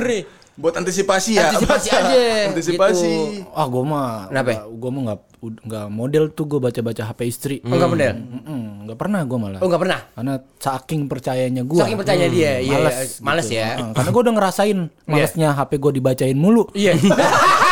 Buat 0.53 0.75
antisipasi 0.75 1.39
ya. 1.39 1.49
Antisipasi 1.49 1.87
aja. 1.95 2.19
Antisipasi. 2.51 3.11
Gitu. 3.39 3.47
Ah, 3.49 3.63
gue 3.65 3.79
mah. 3.81 4.27
Kenapa? 4.27 4.67
Gue 4.67 4.89
mah 4.89 5.01
nggak 5.07 5.19
nggak 5.39 5.87
model 5.87 6.23
tuh 6.29 6.43
gue 6.45 6.59
baca-baca 6.59 7.03
HP 7.05 7.19
istri. 7.23 7.55
Oh, 7.63 7.71
enggak 7.71 7.89
bener. 7.89 8.13
Mm-mm, 8.19 8.61
nggak 8.83 8.99
pernah 8.99 9.23
gue 9.23 9.37
malah. 9.39 9.59
Oh 9.63 9.71
enggak 9.71 9.79
pernah. 9.79 9.99
Karena 10.11 10.33
saking 10.59 11.07
percayanya 11.07 11.63
gue. 11.63 11.79
Saking 11.79 11.95
percaya 11.95 12.25
dia, 12.27 12.59
iya. 12.59 12.75
Males, 12.75 12.91
iya. 12.91 13.23
Males 13.23 13.47
gitu. 13.47 13.55
ya. 13.55 13.67
Karena 13.95 14.09
gue 14.11 14.21
udah 14.21 14.35
ngerasain 14.35 14.77
malesnya 15.07 15.49
HP 15.55 15.71
gue 15.79 15.91
dibacain 15.95 16.35
mulu. 16.35 16.67
Iya. 16.75 16.91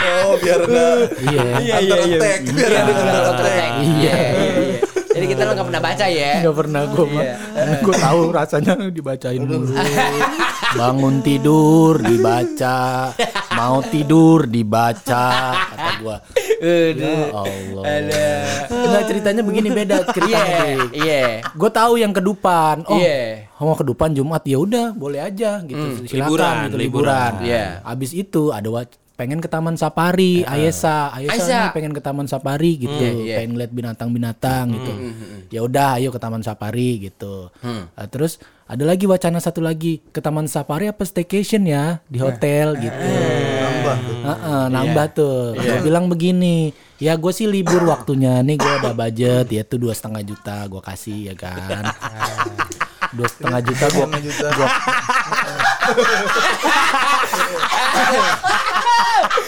Oh, 0.00 0.34
biar 0.36 0.60
enggak 0.62 0.94
Iya. 1.20 1.44
Iya 1.60 1.74
under 1.78 1.98
attack. 2.00 2.40
Biar 2.46 2.70
Iya, 2.70 2.80
ada 2.80 3.20
attack. 3.30 3.70
Iya, 3.78 3.88
iya, 3.90 4.16
iya. 4.58 4.78
Jadi 5.10 5.26
kita 5.26 5.42
lo 5.42 5.52
nggak 5.52 5.66
pernah 5.66 5.82
baca 5.82 6.06
ya? 6.06 6.32
Nggak 6.40 6.56
pernah 6.56 6.82
gue 6.86 7.04
mah. 7.04 7.22
Iya. 7.22 7.36
Gue 7.80 7.94
tahu 7.94 8.20
rasanya 8.30 8.72
dibacain 8.88 9.42
mulu. 9.42 9.74
Bangun 10.70 11.18
tidur 11.20 11.98
dibaca, 11.98 13.10
mau 13.52 13.82
tidur 13.82 14.46
dibaca 14.46 15.26
kata 15.66 15.90
gue. 15.98 16.16
Ya 16.60 17.16
Allah. 17.34 17.82
Enggak 18.70 19.02
ceritanya 19.08 19.42
begini 19.42 19.68
beda 19.68 19.96
Iya, 19.98 20.12
ceritanya. 20.14 20.58
iya. 20.94 21.24
Gue 21.50 21.70
tahu 21.70 21.98
yang 21.98 22.12
kedupan. 22.12 22.86
Oh, 22.86 22.94
Iya. 22.94 23.50
mau 23.58 23.74
kedupan 23.74 24.14
Jumat 24.14 24.40
ya 24.42 24.56
udah, 24.56 24.86
boleh 24.94 25.20
aja 25.20 25.58
gitu. 25.60 26.06
Silakan 26.06 26.16
Liburan, 26.22 26.54
gitu 26.62 26.76
liburan. 26.78 26.80
liburan. 26.80 27.32
Iya. 27.42 27.66
Abis 27.82 28.10
itu 28.14 28.54
ada 28.54 28.68
pengen 29.20 29.44
ke 29.44 29.52
Taman 29.52 29.76
Safari, 29.76 30.48
Ayesa, 30.48 31.12
Ayesa 31.12 31.36
Aisyah. 31.36 31.68
nih 31.68 31.76
pengen 31.76 31.92
ke 31.92 32.00
Taman 32.00 32.24
Safari 32.24 32.80
gitu, 32.80 33.04
iya. 33.20 33.44
pengen 33.44 33.60
lihat 33.60 33.68
binatang-binatang 33.68 34.72
gitu. 34.72 34.92
Ya 35.52 35.60
udah, 35.60 36.00
ayo 36.00 36.08
ke 36.08 36.16
Taman 36.16 36.40
Safari 36.40 37.04
gitu. 37.04 37.52
Nah, 37.60 38.08
terus 38.08 38.40
ada 38.64 38.80
lagi 38.88 39.04
wacana 39.04 39.36
satu 39.36 39.60
lagi 39.60 40.00
ke 40.08 40.24
Taman 40.24 40.48
Safari 40.48 40.88
apa 40.88 41.04
staycation 41.04 41.68
ya 41.68 42.00
di 42.08 42.16
hotel 42.16 42.80
gitu. 42.80 43.08
Nambah 43.60 43.96
tuh. 44.00 44.16
Heeh, 44.24 44.64
nambah 44.72 45.06
tuh. 45.12 45.52
Gue 45.60 45.78
bilang 45.84 46.08
begini, 46.08 46.72
ya 46.96 47.12
gue 47.20 47.32
sih 47.36 47.44
libur 47.44 47.84
waktunya 47.92 48.40
nih 48.40 48.56
gue 48.56 48.72
ada 48.72 48.96
budget 48.96 49.52
ya 49.52 49.68
tuh 49.68 49.84
dua 49.84 49.92
setengah 49.92 50.24
juta 50.24 50.64
gue 50.64 50.80
kasih 50.80 51.28
ya 51.28 51.36
kan. 51.36 51.92
Dua 53.12 53.28
setengah 53.28 53.60
juta 53.68 53.84
gue 53.92 54.06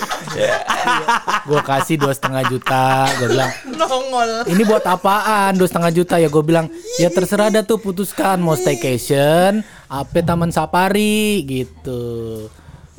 gua, 0.35 0.57
gue 1.47 1.61
kasih 1.63 1.97
dua 2.01 2.13
setengah 2.15 2.43
juta 2.49 3.09
gue 3.21 3.29
bilang 3.31 3.51
ini 4.49 4.63
buat 4.65 4.85
apaan? 4.87 5.55
Dua 5.59 5.69
setengah 5.69 5.93
juta. 5.93 6.15
Ya 6.19 6.29
gue 6.31 6.45
bilang 6.45 6.67
ya 6.99 7.09
terserah 7.13 7.49
dah 7.53 7.63
tuh 7.63 7.79
putuskan. 7.79 8.41
Mau 8.43 8.57
staycation 8.57 9.63
apa 9.87 10.25
taman 10.25 10.51
safari 10.51 11.45
gitu. 11.45 12.47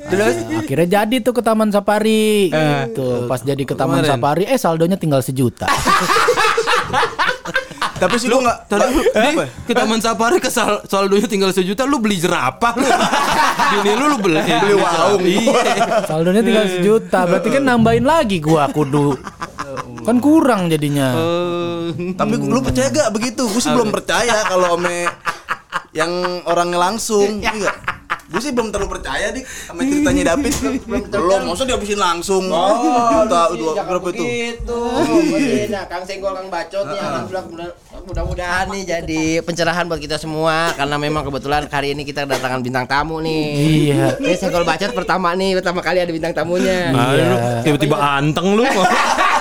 Terus? 0.04 0.36
Akhirnya 0.52 0.88
jadi 1.00 1.16
tuh 1.24 1.32
ke 1.38 1.42
Taman 1.46 1.72
Safari 1.72 2.52
gitu. 2.52 3.30
Pas 3.30 3.40
jadi 3.40 3.64
ke 3.64 3.72
Taman 3.78 4.04
Safari 4.04 4.44
eh 4.50 4.60
saldonya 4.60 4.98
tinggal 5.00 5.24
sejuta. 5.24 5.70
Tapi 7.94 8.16
sih 8.18 8.28
gua 8.28 8.42
enggak 8.42 8.58
Tadi 8.68 8.88
lu 8.90 9.02
Eh, 9.14 9.34
ke 9.70 9.74
Taman 9.74 10.00
Safari 10.02 10.38
ke 10.42 10.50
sal, 10.50 10.82
saldonya 10.90 11.28
tinggal 11.30 11.54
sejuta 11.54 11.86
lu 11.86 12.02
beli 12.02 12.18
jerapah 12.20 12.74
lu. 12.76 12.86
Bini 13.80 13.92
lu 13.96 14.06
lu 14.12 14.18
beli 14.20 14.42
beli 14.42 14.76
waung. 14.76 15.22
Iya. 15.22 15.64
Saldonya 16.10 16.42
tinggal 16.42 16.66
sejuta. 16.68 17.20
Berarti 17.30 17.50
kan 17.54 17.64
nambahin 17.64 18.06
lagi 18.06 18.38
gua 18.42 18.68
kudu. 18.70 19.16
Kan 20.04 20.20
kurang 20.20 20.68
jadinya. 20.68 21.16
Tapi 21.94 22.34
lu 22.38 22.60
percaya 22.60 22.92
gak 22.92 23.10
begitu? 23.16 23.48
Gue 23.48 23.62
sih 23.64 23.72
belum 23.72 23.94
percaya 23.94 24.44
kalau 24.46 24.76
ame 24.76 25.08
yang 25.96 26.12
orangnya 26.50 26.80
langsung. 26.92 27.40
Iya. 27.44 27.72
Gue 28.34 28.42
sih 28.42 28.50
belum 28.50 28.74
terlalu 28.74 28.98
percaya 28.98 29.30
dik 29.30 29.46
sama 29.46 29.86
ceritanya 29.86 30.34
David. 30.34 30.54
belum, 31.14 31.40
masa 31.46 31.64
dihabisin 31.64 32.02
langsung. 32.02 32.50
Oh, 32.50 32.82
juta 33.14 33.54
dua 33.54 33.72
berapa 33.78 34.10
itu? 34.10 34.26
Gitu. 34.26 34.82
Nah, 35.70 35.86
Kang 35.86 36.02
Senggol, 36.02 36.34
Kang 36.34 36.50
Bacot 36.50 36.82
nih 36.84 36.98
alhamdulillah 36.98 37.46
mudah- 37.46 37.76
mudah-mudahan 38.04 38.66
nih 38.68 38.84
jadi 38.84 39.24
pencerahan 39.40 39.86
buat 39.86 40.02
kita 40.02 40.18
semua 40.18 40.74
karena 40.74 40.98
memang 40.98 41.24
kebetulan 41.24 41.70
hari 41.70 41.94
ini 41.94 42.02
kita 42.02 42.26
kedatangan 42.26 42.60
bintang 42.60 42.90
tamu 42.90 43.22
nih. 43.22 43.46
Iya. 43.54 44.18
Ini 44.18 44.34
Senggol 44.34 44.66
Bacot 44.66 44.90
pertama 44.92 45.38
nih, 45.38 45.54
pertama 45.56 45.80
kali 45.80 46.02
ada 46.02 46.10
bintang 46.10 46.34
tamunya. 46.34 46.90
Ah, 46.92 47.14
lu 47.14 47.38
tiba-tiba 47.62 47.98
anteng 48.02 48.58
lu. 48.58 48.66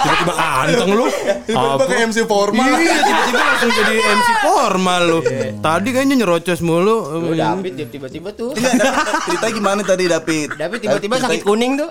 Tiba-tiba 0.02 0.34
anteng 0.36 0.90
lu. 0.92 1.06
Apa? 1.48 1.80
Pakai 1.80 2.04
MC 2.06 2.18
formal. 2.24 2.70
Iya, 2.76 2.96
tiba-tiba 3.00 3.40
langsung 3.40 3.70
jadi 3.72 3.94
MC 3.96 4.28
formal 4.38 5.02
lu. 5.02 5.18
Tadi 5.58 5.88
kayaknya 5.90 6.14
nyerocos 6.20 6.60
mulu. 6.60 6.96
Lu 7.22 7.32
David 7.32 7.88
tiba-tiba 7.88 8.28
tuh. 8.36 8.52
David, 8.82 9.14
cerita 9.26 9.46
gimana 9.54 9.80
tadi 9.86 10.04
David? 10.10 10.48
David 10.58 10.78
tiba-tiba 10.82 11.14
sakit 11.22 11.42
kuning 11.46 11.78
tuh. 11.78 11.90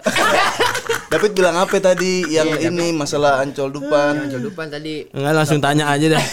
David 1.12 1.32
bilang 1.36 1.56
apa 1.60 1.76
tadi 1.80 2.28
yang 2.28 2.48
ini 2.60 2.92
masalah 2.96 3.40
Ancol 3.44 3.72
Dupan? 3.72 4.28
Kehidupan 4.28 4.68
tadi. 4.72 5.08
Enggak 5.16 5.34
langsung 5.36 5.60
tanya 5.64 5.88
aja 5.92 6.08
dah. 6.20 6.24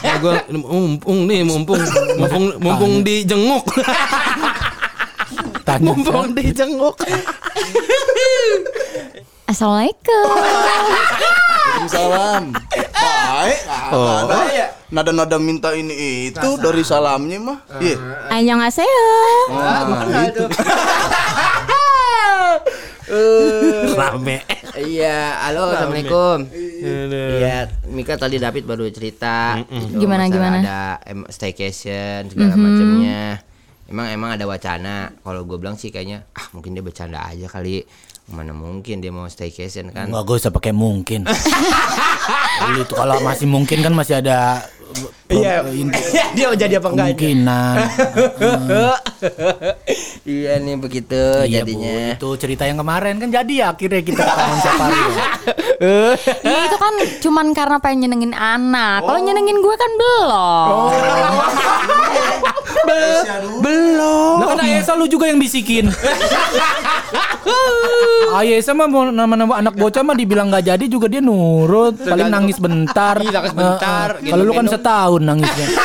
Ya, 0.00 0.16
gua 0.16 0.40
mumpung 0.50 1.28
nih, 1.28 1.44
mumpung 1.44 1.82
mumpung 2.18 2.44
mumpung 2.58 2.92
dijenguk. 3.04 3.64
Tanya. 5.66 5.84
mumpung 5.92 6.34
dijenguk. 6.34 6.96
Assalamualaikum. 9.50 10.26
Waalaikumsalam. 11.80 12.42
Baik. 12.94 13.60
Oh. 13.90 14.28
Ada 14.28 14.36
ya? 14.52 14.66
Nada-nada 14.90 15.38
minta 15.38 15.70
ini 15.70 16.26
itu 16.34 16.50
dari 16.58 16.82
salamnya 16.82 17.38
mah. 17.38 17.58
Iya. 17.78 17.96
Annyeonghaseyo. 18.26 19.06
Nah, 19.54 20.26
itu. 20.26 20.44
Rame. 23.94 24.42
Iya, 24.78 25.38
halo, 25.46 25.70
assalamualaikum. 25.70 26.46
Iya, 26.82 27.70
Mika 27.90 28.18
tadi 28.18 28.42
David 28.42 28.66
baru 28.66 28.90
cerita. 28.90 29.62
gitu, 29.62 30.06
Gimana, 30.06 30.26
masalah 30.26 30.34
gimana? 30.34 30.58
Ada 30.58 30.80
em, 31.06 31.20
staycation 31.30 32.30
segala 32.30 32.54
macamnya. 32.58 33.42
Emang 33.90 34.06
emang 34.10 34.30
ada 34.38 34.46
wacana. 34.46 35.10
Kalau 35.22 35.42
gue 35.46 35.58
bilang 35.58 35.74
sih 35.74 35.90
kayaknya, 35.90 36.22
ah 36.34 36.46
mungkin 36.54 36.74
dia 36.74 36.82
bercanda 36.82 37.22
aja 37.26 37.46
kali. 37.50 37.82
Mana 38.30 38.52
mungkin 38.52 39.02
dia 39.02 39.10
mau 39.10 39.26
staycation 39.26 39.90
kan? 39.90 40.06
Enggak 40.06 40.22
gue 40.24 40.36
usah 40.38 40.50
pakai 40.50 40.70
mungkin. 40.70 41.26
Dulu 42.62 42.80
itu 42.80 42.94
kalau 42.94 43.18
masih 43.20 43.46
mungkin 43.46 43.80
kan 43.80 43.90
masih 43.90 44.18
ada 44.18 44.62
Iya. 45.28 45.62
in- 45.70 45.94
dia 46.34 46.50
mau 46.50 46.56
jadi 46.56 46.82
apa 46.82 46.90
enggak? 46.90 47.06
kemungkinan. 47.14 47.74
iya 50.26 50.58
nih 50.58 50.74
begitu 50.76 51.14
Iya, 51.46 51.62
Bu. 51.62 51.70
jadinya. 51.70 52.18
Itu 52.18 52.28
cerita 52.34 52.66
yang 52.66 52.74
kemarin 52.76 53.14
kan 53.16 53.30
jadi 53.30 53.52
ya 53.52 53.66
akhirnya 53.70 54.02
kita 54.02 54.18
ke 54.18 54.26
Taman 54.28 54.58
Safari. 54.58 54.98
ya. 55.06 55.26
Ya 56.42 56.58
itu 56.66 56.76
kan 56.76 56.94
cuman 57.22 57.46
karena 57.50 57.78
pengen 57.78 57.98
nyenengin 58.04 58.34
anak. 58.34 58.98
Kalau 59.00 59.20
nyenengin 59.20 59.58
gue 59.58 59.74
kan 59.76 59.90
belum. 59.92 60.90
Belum. 63.60 64.36
Lah 64.40 64.46
kan 64.56 64.64
Ayesa 64.64 64.92
lu 64.96 65.06
juga 65.06 65.28
yang 65.28 65.40
bisikin. 65.40 65.90
Ayesa 68.40 68.72
mah 68.72 68.86
mau 68.86 69.10
nama-nama 69.10 69.58
anak 69.58 69.74
bocah 69.74 70.02
mah 70.06 70.14
dibilang 70.14 70.48
nggak 70.48 70.64
jadi 70.74 70.84
juga 70.86 71.10
dia 71.10 71.20
nurut. 71.20 71.98
Paling 71.98 72.30
nangis 72.30 72.62
bentar. 72.62 73.18
Iya, 73.20 73.42
nangis 73.42 73.54
bentar, 73.54 74.08
Heeh. 74.20 74.30
Kalau 74.30 74.42
lu 74.46 74.52
kan 74.54 74.66
setahun 74.68 75.22
nangisnya. 75.22 75.68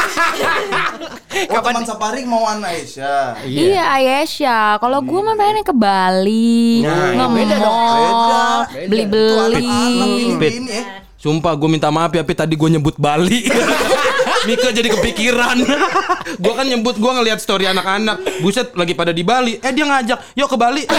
Oh, 1.35 1.59
teman 1.59 1.83
Safari 1.83 2.23
mau 2.23 2.47
Aisyah. 2.47 3.43
Iya 3.43 3.99
Ayesha. 3.99 4.79
Kalau 4.79 5.03
gue 5.03 5.19
mah 5.19 5.35
pengen 5.35 5.67
ke 5.67 5.75
Bali, 5.75 6.79
Nah, 6.79 7.11
nge 7.11 7.27
beda 7.27 7.55
dong, 7.59 7.99
Itu 7.99 8.39
beli-beli. 8.87 9.67
Sumpah 11.19 11.51
gue 11.59 11.67
minta 11.67 11.91
maaf 11.91 12.15
ya, 12.15 12.23
tapi 12.23 12.39
tadi 12.39 12.55
gue 12.55 12.79
nyebut 12.79 12.95
Bali. 12.95 13.51
Mika 14.45 14.69
jadi 14.69 14.89
kepikiran. 14.93 15.57
gue 16.43 16.53
kan 16.53 16.65
nyebut 16.69 16.95
gue 17.01 17.11
ngelihat 17.11 17.41
story 17.41 17.65
anak-anak. 17.65 18.41
Buset 18.45 18.77
lagi 18.77 18.93
pada 18.93 19.09
di 19.09 19.25
Bali. 19.25 19.57
Eh 19.57 19.71
dia 19.73 19.85
ngajak, 19.85 20.37
yuk 20.37 20.47
ke 20.47 20.57
Bali. 20.57 20.83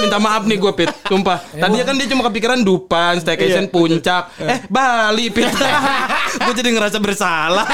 minta 0.00 0.16
maaf 0.16 0.48
nih 0.48 0.56
gue 0.56 0.72
Pit. 0.72 0.90
Sumpah. 1.04 1.38
Tadinya 1.52 1.84
kan 1.84 1.94
dia 2.00 2.08
cuma 2.08 2.22
kepikiran 2.32 2.58
Dupan, 2.64 3.20
staycation 3.20 3.68
puncak. 3.68 4.32
Eh 4.40 4.64
Bali 4.72 5.28
Pit. 5.28 5.52
gue 6.48 6.54
jadi 6.56 6.72
ngerasa 6.72 6.98
bersalah. 6.98 7.68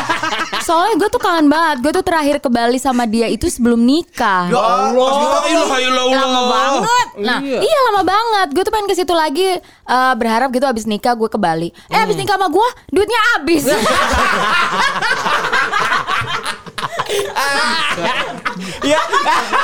Soalnya 0.67 0.99
gue 0.99 1.09
tuh 1.09 1.23
kangen 1.23 1.47
banget. 1.47 1.77
Gue 1.87 1.93
tuh 1.95 2.05
terakhir 2.05 2.43
ke 2.43 2.51
Bali 2.51 2.83
sama 2.83 3.07
dia 3.07 3.31
itu 3.31 3.47
sebelum 3.47 3.79
nikah. 3.79 4.51
Ya 4.51 4.59
Allah, 4.59 5.47
ilah. 5.47 6.07
lama 6.07 6.43
banget. 6.51 7.07
Nah, 7.23 7.39
iya. 7.41 7.81
lama 7.93 8.03
banget. 8.03 8.49
Gue 8.53 8.63
tuh 8.67 8.73
pengen 8.75 8.89
ke 8.91 8.95
situ 8.99 9.15
lagi 9.15 9.63
eh, 9.63 10.15
berharap 10.19 10.51
gitu 10.51 10.67
abis 10.67 10.85
nikah 10.91 11.15
gue 11.15 11.31
ke 11.31 11.39
Bali. 11.39 11.71
Eh 11.87 11.99
abis 12.03 12.19
nikah 12.19 12.35
sama 12.35 12.51
gue 12.51 12.69
duitnya 12.91 13.21
habis. 13.37 13.65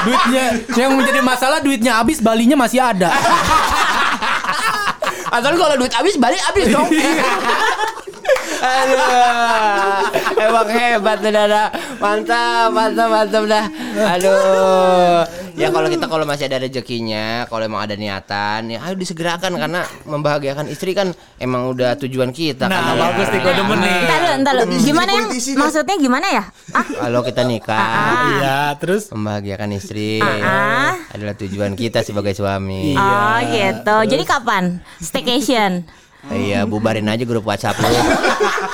Duitnya 0.02 0.44
yang 0.74 0.92
menjadi 0.98 1.20
masalah 1.22 1.58
duitnya 1.62 1.92
habis 1.98 2.18
Balinya 2.18 2.56
masih 2.58 2.82
ada. 2.82 3.10
Atau 5.32 5.56
kalau 5.56 5.76
duit 5.80 5.92
habis 5.96 6.20
balik 6.20 6.42
habis 6.44 6.68
dong. 6.68 6.88
Aduh, 8.62 10.06
emang 10.38 10.68
hebat 10.70 11.18
tuh 11.18 11.32
Dada. 11.34 11.72
Mantap, 11.98 12.70
mantap, 12.70 13.08
mantap 13.10 13.42
dah. 13.50 13.66
Aduh, 14.14 15.26
ya 15.54 15.68
kalau 15.68 15.88
kita 15.88 16.06
kalau 16.08 16.24
masih 16.24 16.48
ada 16.48 16.58
rezekinya, 16.58 17.44
kalau 17.46 17.62
emang 17.62 17.82
ada 17.84 17.94
niatan, 17.94 18.72
ya 18.72 18.78
ayo 18.82 18.94
disegerakan 18.94 19.56
karena 19.56 19.84
membahagiakan 20.04 20.66
istri 20.68 20.92
kan 20.92 21.12
emang 21.36 21.68
udah 21.68 21.96
tujuan 22.00 22.32
kita. 22.32 22.66
Nah, 22.66 22.94
kan, 22.94 22.96
bagus 22.98 23.26
nih 23.28 23.40
gue 23.40 23.52
demen 23.54 23.78
nih. 23.78 23.96
Entar 24.02 24.18
dulu, 24.18 24.32
entar 24.34 24.54
Gimana 24.82 25.10
yang 25.12 25.26
maksudnya 25.58 25.96
gimana 25.96 26.26
ya? 26.28 26.44
Ah, 26.72 26.84
Kalau 26.84 27.20
kita 27.22 27.42
nikah, 27.44 27.88
Iya, 28.38 28.58
terus 28.78 29.12
membahagiakan 29.12 29.70
istri 29.76 30.18
Ah. 30.22 30.96
adalah 31.12 31.34
tujuan 31.36 31.76
kita 31.76 32.00
sebagai 32.00 32.32
suami. 32.32 32.96
oh 32.96 33.38
gitu. 33.46 33.96
Jadi 34.08 34.24
kapan? 34.24 34.80
Staycation. 34.98 35.84
Iya, 36.30 36.70
bubarin 36.70 37.10
aja 37.10 37.26
grup 37.26 37.42
WhatsApp 37.42 37.82
lu. 37.82 37.90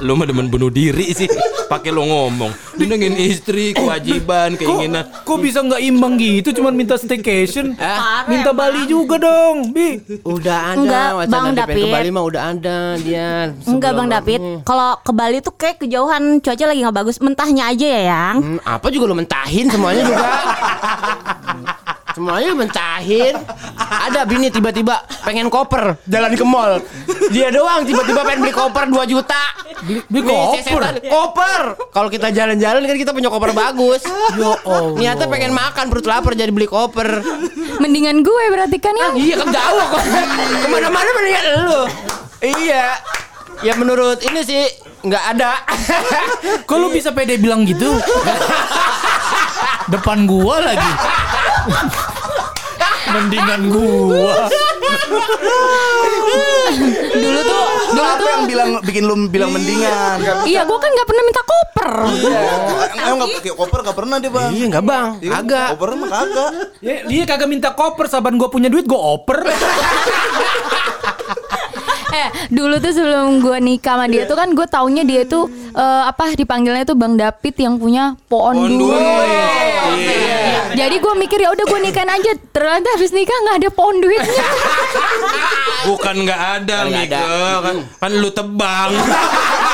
Lu 0.00 0.16
mah 0.16 0.24
demen 0.24 0.48
bunuh 0.48 0.68
diri 0.68 1.12
sih. 1.12 1.28
Pakai 1.66 1.92
lo 1.92 2.02
ngomong. 2.02 2.50
Nyenengin 2.74 3.14
istri, 3.14 3.70
kewajiban, 3.70 4.56
keinginan. 4.56 5.06
Kok 5.22 5.38
bisa 5.38 5.60
nggak 5.60 5.78
imbang 5.78 6.16
gitu? 6.16 6.50
Cuman 6.50 6.72
minta 6.72 6.96
staycation, 6.96 7.76
Ah. 7.78 8.24
minta 8.26 8.50
Bali 8.50 8.84
juga 8.84 9.16
dong, 9.16 9.70
bi. 9.70 10.00
Udah 10.24 10.72
ada 10.72 10.80
Enggak, 10.80 11.08
wacana 11.14 11.30
Bang 11.30 11.44
pengen 11.44 11.54
ke 11.54 11.60
David. 11.62 11.92
Bali 11.92 12.08
mah 12.10 12.24
udah 12.24 12.42
ada 12.50 12.78
dia. 12.96 13.30
Enggak 13.62 13.92
Bang 13.94 14.08
David, 14.08 14.40
kalau 14.64 14.98
ke 14.98 15.12
Bali 15.12 15.38
tuh 15.38 15.54
kayak 15.54 15.76
kejauhan 15.78 16.40
cuaca 16.40 16.64
lagi 16.64 16.80
nggak 16.80 16.96
bagus, 16.96 17.16
mentahnya 17.20 17.64
aja 17.68 17.86
ya 17.86 18.00
yang. 18.08 18.36
Hmm, 18.40 18.58
apa 18.62 18.86
juga 18.88 19.04
lu 19.06 19.14
mentahin 19.14 19.68
semuanya 19.68 20.02
juga. 20.02 20.26
Semuanya 22.20 22.52
mencahin. 22.52 23.32
Ada 23.80 24.28
bini 24.28 24.52
tiba-tiba 24.52 25.08
pengen 25.24 25.48
koper 25.48 25.96
jalan 26.04 26.36
ke 26.36 26.44
mall. 26.44 26.76
Dia 27.32 27.48
doang 27.48 27.88
tiba-tiba 27.88 28.20
pengen 28.28 28.44
beli 28.44 28.52
koper 28.52 28.92
2 28.92 29.08
juta. 29.08 29.40
Beli, 29.80 30.04
beli 30.04 30.28
koper. 30.28 31.00
Koper. 31.00 31.62
Kalau 31.88 32.12
kita 32.12 32.28
jalan-jalan 32.28 32.84
kan 32.84 32.96
kita 33.00 33.16
punya 33.16 33.32
koper 33.32 33.56
bagus. 33.56 34.04
Ya 34.36 34.52
Allah. 34.52 35.00
Niatnya 35.00 35.32
pengen 35.32 35.56
makan 35.56 35.88
perut 35.88 36.04
lapar 36.04 36.36
jadi 36.36 36.52
beli 36.52 36.68
koper. 36.68 37.24
Mendingan 37.80 38.20
gue 38.20 38.44
berarti 38.52 38.76
kan 38.76 38.92
ya. 38.92 39.08
Iya 39.16 39.34
kan 39.40 39.48
jauh 39.56 39.84
kok. 39.88 40.04
Ke 40.60 40.68
mana-mana 40.68 41.08
mendingan 41.16 41.44
lu. 41.72 41.80
Iya. 42.44 43.00
Ya 43.64 43.72
menurut 43.80 44.20
ini 44.28 44.44
sih 44.44 44.60
nggak 45.08 45.24
ada. 45.36 45.56
Kok 46.68 46.76
lu 46.76 46.92
bisa 46.92 47.16
pede 47.16 47.40
bilang 47.40 47.64
gitu? 47.64 47.96
Depan 49.92 50.28
gua 50.28 50.62
lagi. 50.62 50.92
Mendingan 53.10 53.60
gua. 53.68 54.34
Dulu 57.10 57.40
tuh, 57.42 57.62
dulu 57.90 58.00
Apa 58.00 58.14
tuh. 58.16 58.28
yang 58.28 58.42
bilang 58.46 58.70
bikin 58.80 59.02
lu 59.02 59.26
bilang 59.26 59.50
mendingan? 59.50 60.16
Iya, 60.44 60.62
gue 60.62 60.78
kan 60.78 60.90
nggak 60.90 61.04
pernah 61.04 61.24
minta 61.24 61.42
koper. 61.42 61.90
Emang 62.96 63.16
nggak 63.18 63.30
pakai 63.36 63.52
koper 63.52 63.78
nggak 63.82 63.96
pernah 63.96 64.16
dia 64.16 64.30
bang? 64.30 64.50
Iya 64.50 64.66
nggak 64.68 64.84
bang. 64.84 65.08
Iya, 65.20 65.30
Agak. 65.36 65.66
Koper 65.74 65.90
mah 65.96 66.08
kagak. 66.08 66.50
Ya, 66.78 66.94
dia 67.04 67.22
kagak 67.24 67.48
minta 67.48 67.70
koper, 67.70 68.06
saban 68.06 68.34
gua 68.36 68.48
punya 68.48 68.70
duit 68.70 68.86
gua 68.86 69.18
oper. 69.18 69.38
Eh, 72.10 72.28
dulu 72.48 72.76
tuh 72.76 72.90
sebelum 72.90 73.38
gue 73.38 73.58
nikah 73.58 73.94
sama 73.94 74.06
dia 74.06 74.24
tuh 74.24 74.34
kan 74.34 74.50
gue 74.50 74.66
taunya 74.66 75.02
dia 75.02 75.22
tuh 75.24 75.46
eh, 75.70 76.02
apa 76.04 76.34
dipanggilnya 76.34 76.82
tuh 76.82 76.94
Bang 76.94 77.14
David 77.14 77.54
yang 77.56 77.74
punya 77.76 78.18
pohon 78.26 78.56
duit. 78.56 78.98
Iya. 79.90 80.60
Jadi 80.70 80.96
gue 80.96 81.14
mikir 81.16 81.38
ya 81.38 81.50
udah 81.50 81.64
gue 81.64 81.80
nikahin 81.80 82.08
aja. 82.08 82.32
Ternyata 82.50 82.88
habis 82.94 83.10
nikah 83.10 83.34
nggak 83.36 83.56
ada 83.58 83.68
pohon 83.70 83.96
duitnya. 83.98 84.46
Bukan 85.88 86.14
nggak 86.22 86.40
ada, 86.60 86.76
Nggak 86.84 87.00
Mika. 87.00 87.16
ada. 87.16 87.26
Kan, 87.60 87.76
kan 87.96 88.12
lu 88.12 88.30
tebang. 88.30 88.90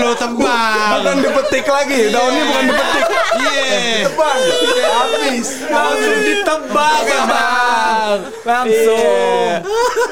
lu 0.00 0.10
tebang. 0.14 0.88
Bukan 1.00 1.16
dipetik 1.22 1.66
lagi, 1.66 2.00
daunnya 2.10 2.42
bukan 2.46 2.64
dipetik. 2.70 3.04
Iya. 3.36 3.80
Tebang, 4.06 4.38
habis. 4.86 5.48
Langsung 5.66 6.18
ditebak 6.22 7.00
ya, 7.04 7.20
Bang. 7.26 8.18
Langsung. 8.42 8.98
Iya. 8.98 9.64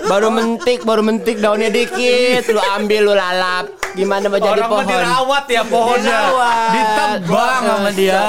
Baru 0.05 0.29
mentik, 0.31 0.81
baru 0.85 1.03
mentik 1.03 1.37
daunnya 1.41 1.71
dikit, 1.71 2.45
lu 2.53 2.61
ambil 2.77 3.01
lu 3.11 3.15
lalap. 3.17 3.67
Gimana 3.95 4.27
mau 4.27 4.43
jadi 4.43 4.59
Orang 4.59 4.71
pohon? 4.75 4.87
dirawat 4.91 5.45
ya 5.47 5.63
pohonnya. 5.63 6.19
Dirawat. 6.19 6.71
Ditebang 6.75 7.63
sama 7.63 7.91
dia. 7.95 8.27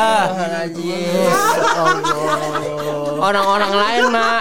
Orang-orang 3.18 3.72
lain 3.72 4.04
mah 4.10 4.38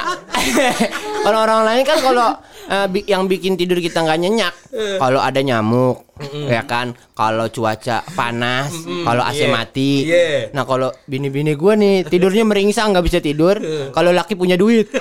Orang-orang 1.27 1.61
lain 1.65 1.83
kan 1.83 1.99
kalau 1.99 2.29
eh, 2.67 2.87
bi- 2.87 3.07
yang 3.07 3.25
bikin 3.25 3.55
tidur 3.55 3.79
kita 3.79 4.01
nggak 4.01 4.19
nyenyak 4.19 4.55
kalau 4.97 5.19
ada 5.19 5.39
nyamuk 5.39 6.03
ya 6.45 6.63
kan? 6.63 6.91
Kalau 7.13 7.47
cuaca 7.47 8.03
panas 8.13 8.71
kalau 9.03 9.23
AC 9.23 9.47
mati. 9.49 10.05
Iya. 10.05 10.51
nah 10.51 10.63
kalau 10.63 10.91
bini-bini 11.05 11.55
gue 11.55 11.73
nih 11.75 11.97
tidurnya 12.05 12.43
meringsang 12.43 12.91
nggak 12.91 13.05
bisa 13.05 13.19
tidur. 13.19 13.55
Kalau 13.91 14.11
laki 14.11 14.35
punya 14.35 14.55
duit. 14.55 14.91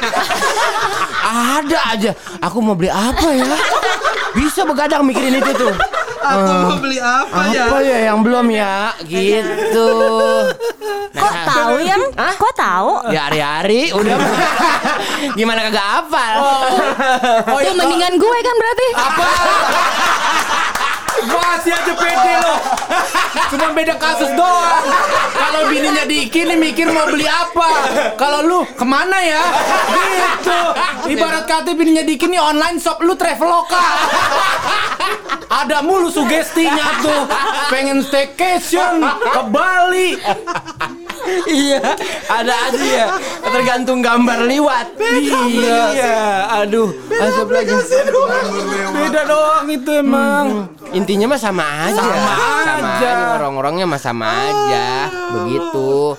Ada 1.23 1.79
aja. 1.89 2.11
Aku 2.41 2.59
mau 2.59 2.73
beli 2.73 2.89
apa 2.89 3.29
ya? 3.31 3.57
Bisa 4.33 4.61
begadang 4.63 5.01
mikirin 5.03 5.37
itu 5.37 5.51
tuh 5.55 5.73
Aku 6.23 6.51
mau 6.55 6.77
beli 6.79 6.97
apa, 7.03 7.51
ya? 7.51 7.67
apa 7.67 7.77
ya 7.83 7.97
yang 8.07 8.19
belum 8.23 8.47
ya 8.47 8.95
gitu 9.03 9.89
Kok 11.13 11.33
tahu 11.45 11.75
ya? 11.83 11.95
Hah? 12.15 12.33
Kok 12.39 12.53
tahu? 12.55 12.91
Ya 13.11 13.27
hari-hari 13.27 13.91
udah 13.91 14.15
Gimana 15.37 15.67
kagak 15.67 15.83
hafal 15.83 16.35
Oh, 16.39 17.59
Tuh 17.59 17.75
mendingan 17.75 18.13
gue 18.15 18.37
kan 18.39 18.55
berarti. 18.55 18.87
Apa? 18.95 19.25
Masih 21.23 21.71
aja 21.71 21.91
loh. 21.93 22.12
Cuma 23.53 23.69
beda 23.69 23.93
kasus 24.01 24.33
doang. 24.33 24.83
Kalau 25.37 25.69
bininya 25.69 26.09
Diki 26.09 26.41
nih 26.41 26.57
mikir 26.57 26.89
mau 26.89 27.05
beli 27.05 27.29
apa. 27.29 27.69
Kalau 28.17 28.41
lu 28.41 28.59
ke 28.65 28.81
mana 28.81 29.21
ya? 29.21 29.45
Gitu. 29.93 30.59
Ibarat 31.13 31.45
kata 31.45 31.77
bininya 31.77 32.01
Diki 32.01 32.25
nih 32.25 32.41
online 32.41 32.81
shop 32.81 33.05
lu 33.05 33.13
Traveloka. 33.13 33.85
Ada 35.53 35.85
mulu 35.85 36.09
sugestinya 36.09 36.97
tuh. 37.05 37.29
Pengen 37.69 38.01
staycation 38.01 39.05
ke 39.05 39.41
Bali. 39.53 40.17
Iya 41.47 41.81
Ada 42.27 42.53
aja 42.69 42.83
ya. 42.83 43.07
Tergantung 43.43 43.99
gambar 44.03 44.43
liwat. 44.47 44.87
Iya 44.99 46.19
Aduh 46.63 46.89
Asap 47.09 47.49
lagi. 47.51 47.73
Beda 48.93 49.21
doang 49.27 49.67
itu 49.71 49.91
emang. 49.93 50.45
Intinya 50.93 51.33
mah 51.33 51.39
sama 51.41 51.65
aja. 51.89 52.01
Sama 52.01 52.89
aja. 52.99 53.11
Orang-orangnya 53.41 53.85
mah 53.89 54.01
sama 54.01 54.27
aja. 54.29 55.09
Begitu 55.33 56.17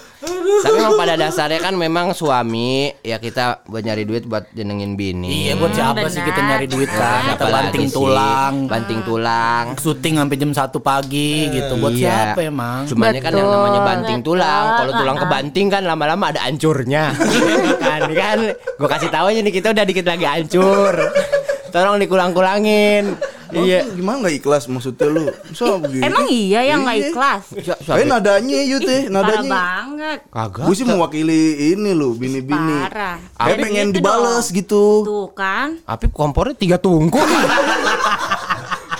Tapi 0.65 0.75
memang 0.75 0.97
pada 0.97 1.15
dasarnya 1.15 1.61
kan 1.61 1.75
memang 1.75 2.13
suami 2.13 2.89
Ya 3.05 3.21
kita 3.21 3.65
buat 3.69 3.85
nyari 3.85 4.05
duit 4.05 4.25
buat 4.25 4.49
jenengin 4.53 4.97
bini 4.97 5.49
Iya 5.49 5.61
buat 5.61 5.73
siapa 5.73 6.09
sih 6.09 6.21
kita 6.21 6.41
nyari 6.41 6.67
duit 6.67 6.89
kan? 6.89 7.37
Kita 7.37 7.45
banting 7.47 7.87
sih, 7.87 7.95
tulang. 7.95 8.55
Banting 8.67 9.01
tulang 9.05 9.65
syuting 9.77 10.15
sampai 10.17 10.37
jam 10.37 10.51
1 10.51 10.81
pagi 10.81 11.33
gitu. 11.53 11.73
Buat 11.77 11.93
Iya. 11.95 12.09
siapa 12.33 12.41
emang? 12.43 12.89
Cuman 12.89 13.13
kan 13.21 13.33
yang 13.33 13.49
Betul. 13.49 13.57
namanya 13.61 13.81
banting 13.85 14.19
tulang, 14.21 14.65
kalau 14.75 14.91
Betul. 14.91 15.01
tulang 15.05 15.19
kebanting 15.21 15.67
kan 15.69 15.83
lama-lama 15.85 16.25
ada 16.33 16.41
hancurnya. 16.49 17.05
kan 17.85 18.03
kan 18.11 18.39
gue 18.55 18.89
kasih 18.89 19.11
tahu 19.13 19.27
aja 19.31 19.41
nih 19.45 19.55
kita 19.55 19.69
udah 19.77 19.85
dikit 19.85 20.07
lagi 20.09 20.25
hancur. 20.25 20.95
Tolong 21.75 21.99
dikulang-kulangin. 21.99 23.19
Iya. 23.57 23.63
Iya. 23.63 23.81
Gimana 23.91 24.17
nggak 24.21 24.37
ikhlas 24.37 24.65
maksudnya 24.67 25.07
lu? 25.07 25.25
So, 25.51 25.79
begitu. 25.79 26.03
Emang 26.03 26.27
iya 26.27 26.61
yang 26.65 26.83
nggak 26.83 26.97
Iya. 26.97 27.07
ikhlas? 27.09 27.43
Siapa- 27.55 27.97
Eh 27.97 28.05
nadanya 28.05 28.59
yuk 28.61 28.81
teh, 28.81 29.01
Parah 29.05 29.15
nadanya. 29.15 29.51
banget. 29.51 30.19
Kagak. 30.29 30.65
Gue 30.65 30.75
sih 30.75 30.85
mewakili 30.85 31.43
ini 31.71 31.91
lu, 31.93 32.13
bini-bini. 32.13 32.77
Parah. 32.83 33.17
Kayak 33.33 33.57
pengen 33.61 33.87
gitu 33.89 33.97
dibales 33.97 34.47
dong. 34.47 34.57
gitu. 34.57 34.85
Tuh 35.03 35.29
kan. 35.33 35.79
Apip 35.85 36.11
kompornya 36.11 36.55
tiga 36.55 36.77
tungku. 36.77 37.23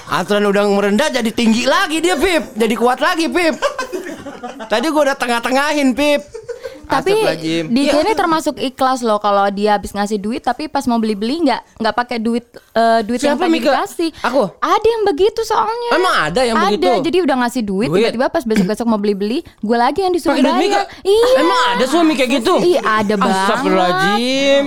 Aturan 0.07 0.47
udah 0.47 0.63
merendah 0.65 1.11
jadi 1.11 1.27
tinggi 1.29 1.67
lagi 1.67 1.99
dia 1.99 2.15
Pip 2.15 2.55
Jadi 2.55 2.75
kuat 2.77 3.03
lagi 3.03 3.27
Pip 3.27 3.59
Tadi 4.65 4.87
gue 4.87 5.03
udah 5.03 5.17
tengah-tengahin 5.17 5.91
Pip 5.91 6.23
Tapi 6.85 7.13
di 7.69 7.83
Iya. 7.85 8.01
ini 8.01 8.13
termasuk 8.13 8.57
ikhlas 8.57 9.01
loh 9.01 9.19
kalau 9.19 9.49
dia 9.51 9.77
habis 9.77 9.93
ngasih 9.93 10.19
duit 10.21 10.41
tapi 10.41 10.69
pas 10.69 10.85
mau 10.85 10.97
beli-beli 10.97 11.45
nggak 11.45 11.81
nggak 11.81 11.95
pakai 11.95 12.19
duit 12.19 12.45
eh, 12.75 13.01
duit 13.03 13.21
yang 13.21 13.37
Siapa, 13.37 13.45
pengen 13.47 13.55
Mika? 13.61 13.73
dikasih. 13.73 14.11
Aku? 14.25 14.43
Ada 14.59 14.87
yang 14.87 15.03
begitu 15.05 15.41
soalnya. 15.43 15.91
Emang 15.95 16.15
ada 16.31 16.41
yang 16.43 16.57
ada, 16.57 16.67
begitu? 16.71 16.91
jadi 17.05 17.19
udah 17.25 17.37
ngasih 17.45 17.63
duit, 17.63 17.89
Duit? 17.89 17.99
tiba-tiba 18.03 18.27
pas 18.29 18.45
besok-besok 18.45 18.87
mau 18.87 19.01
beli-beli, 19.01 19.43
gue 19.43 19.77
lagi 19.77 20.01
yang 20.05 20.13
disuruh 20.13 20.37
bayar. 20.37 20.87
Iya. 21.03 21.37
Emang 21.41 21.61
ada 21.77 21.85
suami 21.87 22.13
kayak 22.15 22.43
gitu? 22.43 22.55
Iya 22.61 22.81
ada 22.83 23.15
banget. 23.17 23.37
Astagfirullahaladzim 23.45 24.65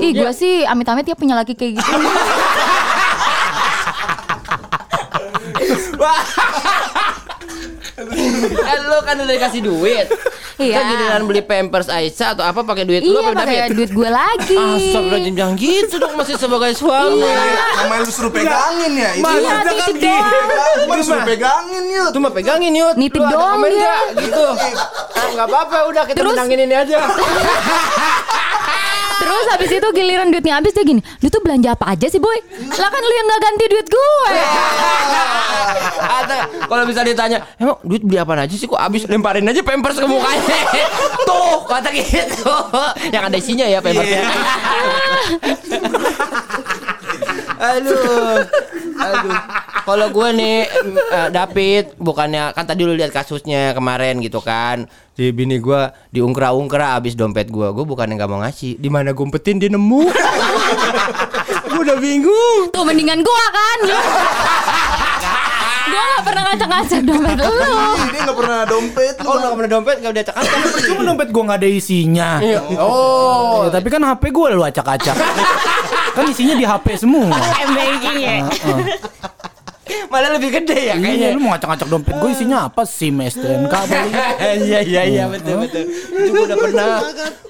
Ih 0.00 0.10
gue 0.16 0.32
sih 0.32 0.64
amit-amit 0.64 1.04
ya 1.04 1.12
punya 1.12 1.36
laki 1.36 1.52
kayak 1.52 1.76
gitu. 1.76 1.92
kan 8.58 8.78
lu 8.80 8.98
kan 9.00 9.14
udah 9.16 9.34
dikasih 9.34 9.60
duit. 9.60 10.06
Iya. 10.56 10.74
Kan 10.74 10.84
giliran 10.86 11.22
beli 11.24 11.40
Pampers 11.40 11.88
Aisyah 11.88 12.34
atau 12.34 12.44
apa 12.44 12.60
pakai 12.62 12.84
duit 12.84 13.00
lu 13.00 13.16
iya 13.16 13.26
apa 13.26 13.38
pakai 13.38 13.56
David? 13.64 13.72
duit 13.74 13.90
gue 13.90 14.10
lagi. 14.10 14.56
Astagfirullahaladzim 14.56 15.34
jangan 15.34 15.54
gitu 15.56 15.94
dong 15.96 16.14
masih 16.14 16.34
sebagai 16.36 16.72
suami. 16.74 17.24
Namanya 17.76 18.02
lu 18.02 18.10
suruh 18.10 18.28
pegangin 18.28 18.92
ya. 18.94 19.10
Itu 19.14 19.24
Iya 19.26 19.52
titip 19.64 19.96
doang. 19.96 20.76
Cuma 20.80 20.94
disuruh 20.96 21.24
pegangin 21.24 21.84
yuk. 21.86 22.10
Cuma 22.12 22.28
pegangin 22.30 22.72
yuk. 22.74 22.92
Nitip 22.94 23.20
Lu 23.20 23.28
komen 23.30 23.70
dia. 23.70 23.80
nggak? 23.80 24.00
Gitu. 24.20 24.46
Ah, 25.10 25.26
nggak 25.30 25.46
apa-apa 25.46 25.78
udah 25.88 26.02
kita 26.04 26.18
Terus- 26.18 26.36
menangin 26.36 26.58
ini 26.62 26.74
aja. 26.74 26.98
Terus 29.30 29.46
habis 29.46 29.70
itu 29.70 29.88
giliran 29.94 30.34
duitnya 30.34 30.58
habis 30.58 30.74
dia 30.74 30.82
gini, 30.82 30.98
lu 31.22 31.30
tuh 31.30 31.38
belanja 31.38 31.78
apa 31.78 31.94
aja 31.94 32.10
sih 32.10 32.18
boy? 32.18 32.34
Lah 32.66 32.90
kan 32.90 32.98
lu 32.98 33.14
yang 33.14 33.26
gak 33.30 33.42
ganti 33.46 33.64
duit 33.70 33.86
gue. 33.86 34.26
Atau 36.18 36.38
kalau 36.66 36.84
bisa 36.90 37.06
ditanya, 37.06 37.38
emang 37.62 37.78
duit 37.86 38.02
beli 38.02 38.18
apa 38.18 38.34
aja 38.34 38.50
sih 38.58 38.66
kok 38.66 38.74
habis 38.74 39.06
lemparin 39.06 39.46
aja 39.46 39.62
Pampers 39.62 40.02
ke 40.02 40.06
mukanya. 40.10 40.58
Tuh, 41.30 41.62
kata 41.62 41.94
gitu. 41.94 42.50
Yang 43.14 43.22
ada 43.30 43.36
isinya 43.38 43.66
ya 43.70 43.78
Pampersnya. 43.78 44.26
Aduh. 47.60 48.40
Aduh. 48.96 49.38
Kalau 49.84 50.06
gue 50.08 50.28
nih 50.32 50.58
eh, 51.12 51.28
David 51.28 52.00
bukannya 52.00 52.56
kan 52.56 52.64
tadi 52.64 52.88
lu 52.88 52.96
lihat 52.96 53.12
kasusnya 53.12 53.76
kemarin 53.76 54.24
gitu 54.24 54.40
kan. 54.40 54.88
Si 55.12 55.28
bini 55.36 55.60
gue 55.60 55.92
diungkra-ungkra 56.16 56.96
abis 56.96 57.12
dompet 57.12 57.52
gue. 57.52 57.68
Gue 57.76 57.84
bukannya 57.84 58.16
nggak 58.16 58.30
mau 58.30 58.40
ngasih. 58.40 58.80
Di 58.80 58.88
mana 58.88 59.12
gue 59.12 59.24
umpetin 59.24 59.60
dia 59.60 59.68
nemu. 59.68 60.02
gue 61.70 61.80
udah 61.84 61.96
bingung. 62.00 62.72
Tuh 62.72 62.82
mendingan 62.82 63.20
gua 63.20 63.44
kan. 63.52 63.78
Gue 65.90 65.98
gak 65.98 66.22
pernah 66.22 66.42
ngacak-ngacak 66.46 67.00
dompet 67.02 67.38
lu. 67.40 67.50
Ini 68.14 68.18
nggak 68.22 68.36
pernah 68.38 68.58
dompet 68.62 69.14
lu. 69.18 69.26
Oh, 69.26 69.34
nggak 69.42 69.54
pernah 69.58 69.70
dompet, 69.74 69.96
nggak 69.98 70.12
udah 70.14 70.24
cakap 70.30 70.42
Cuma 70.86 71.02
dompet 71.02 71.28
gue 71.34 71.42
nggak 71.42 71.58
ada 71.58 71.70
isinya. 71.70 72.30
Oh, 72.78 73.66
Ya, 73.66 73.74
tapi 73.74 73.88
kan 73.90 74.02
HP 74.06 74.30
gue 74.30 74.46
lu 74.54 74.62
acak-acak. 74.62 75.16
kan 76.10 76.24
isinya 76.26 76.54
di 76.54 76.64
HP 76.64 76.86
semua. 76.96 77.30
M-banking 77.66 78.16
ya. 78.18 78.36
malah 80.06 80.30
lebih 80.34 80.54
gede 80.54 80.90
ya 80.90 80.94
Kayaknya 80.94 81.02
kayaknya. 81.02 81.34
lu 81.34 81.40
mau 81.42 81.50
ngacak-ngacak 81.54 81.88
dompet 81.88 82.14
gue 82.14 82.30
isinya 82.30 82.58
apa? 82.66 82.82
SIM 82.86 83.18
STNK. 83.20 83.74
Iya 84.66 84.80
iya 84.82 85.02
iya 85.04 85.24
betul 85.26 85.62
betul. 85.62 85.84
Itu 86.14 86.38
udah 86.46 86.56
pernah 86.58 86.88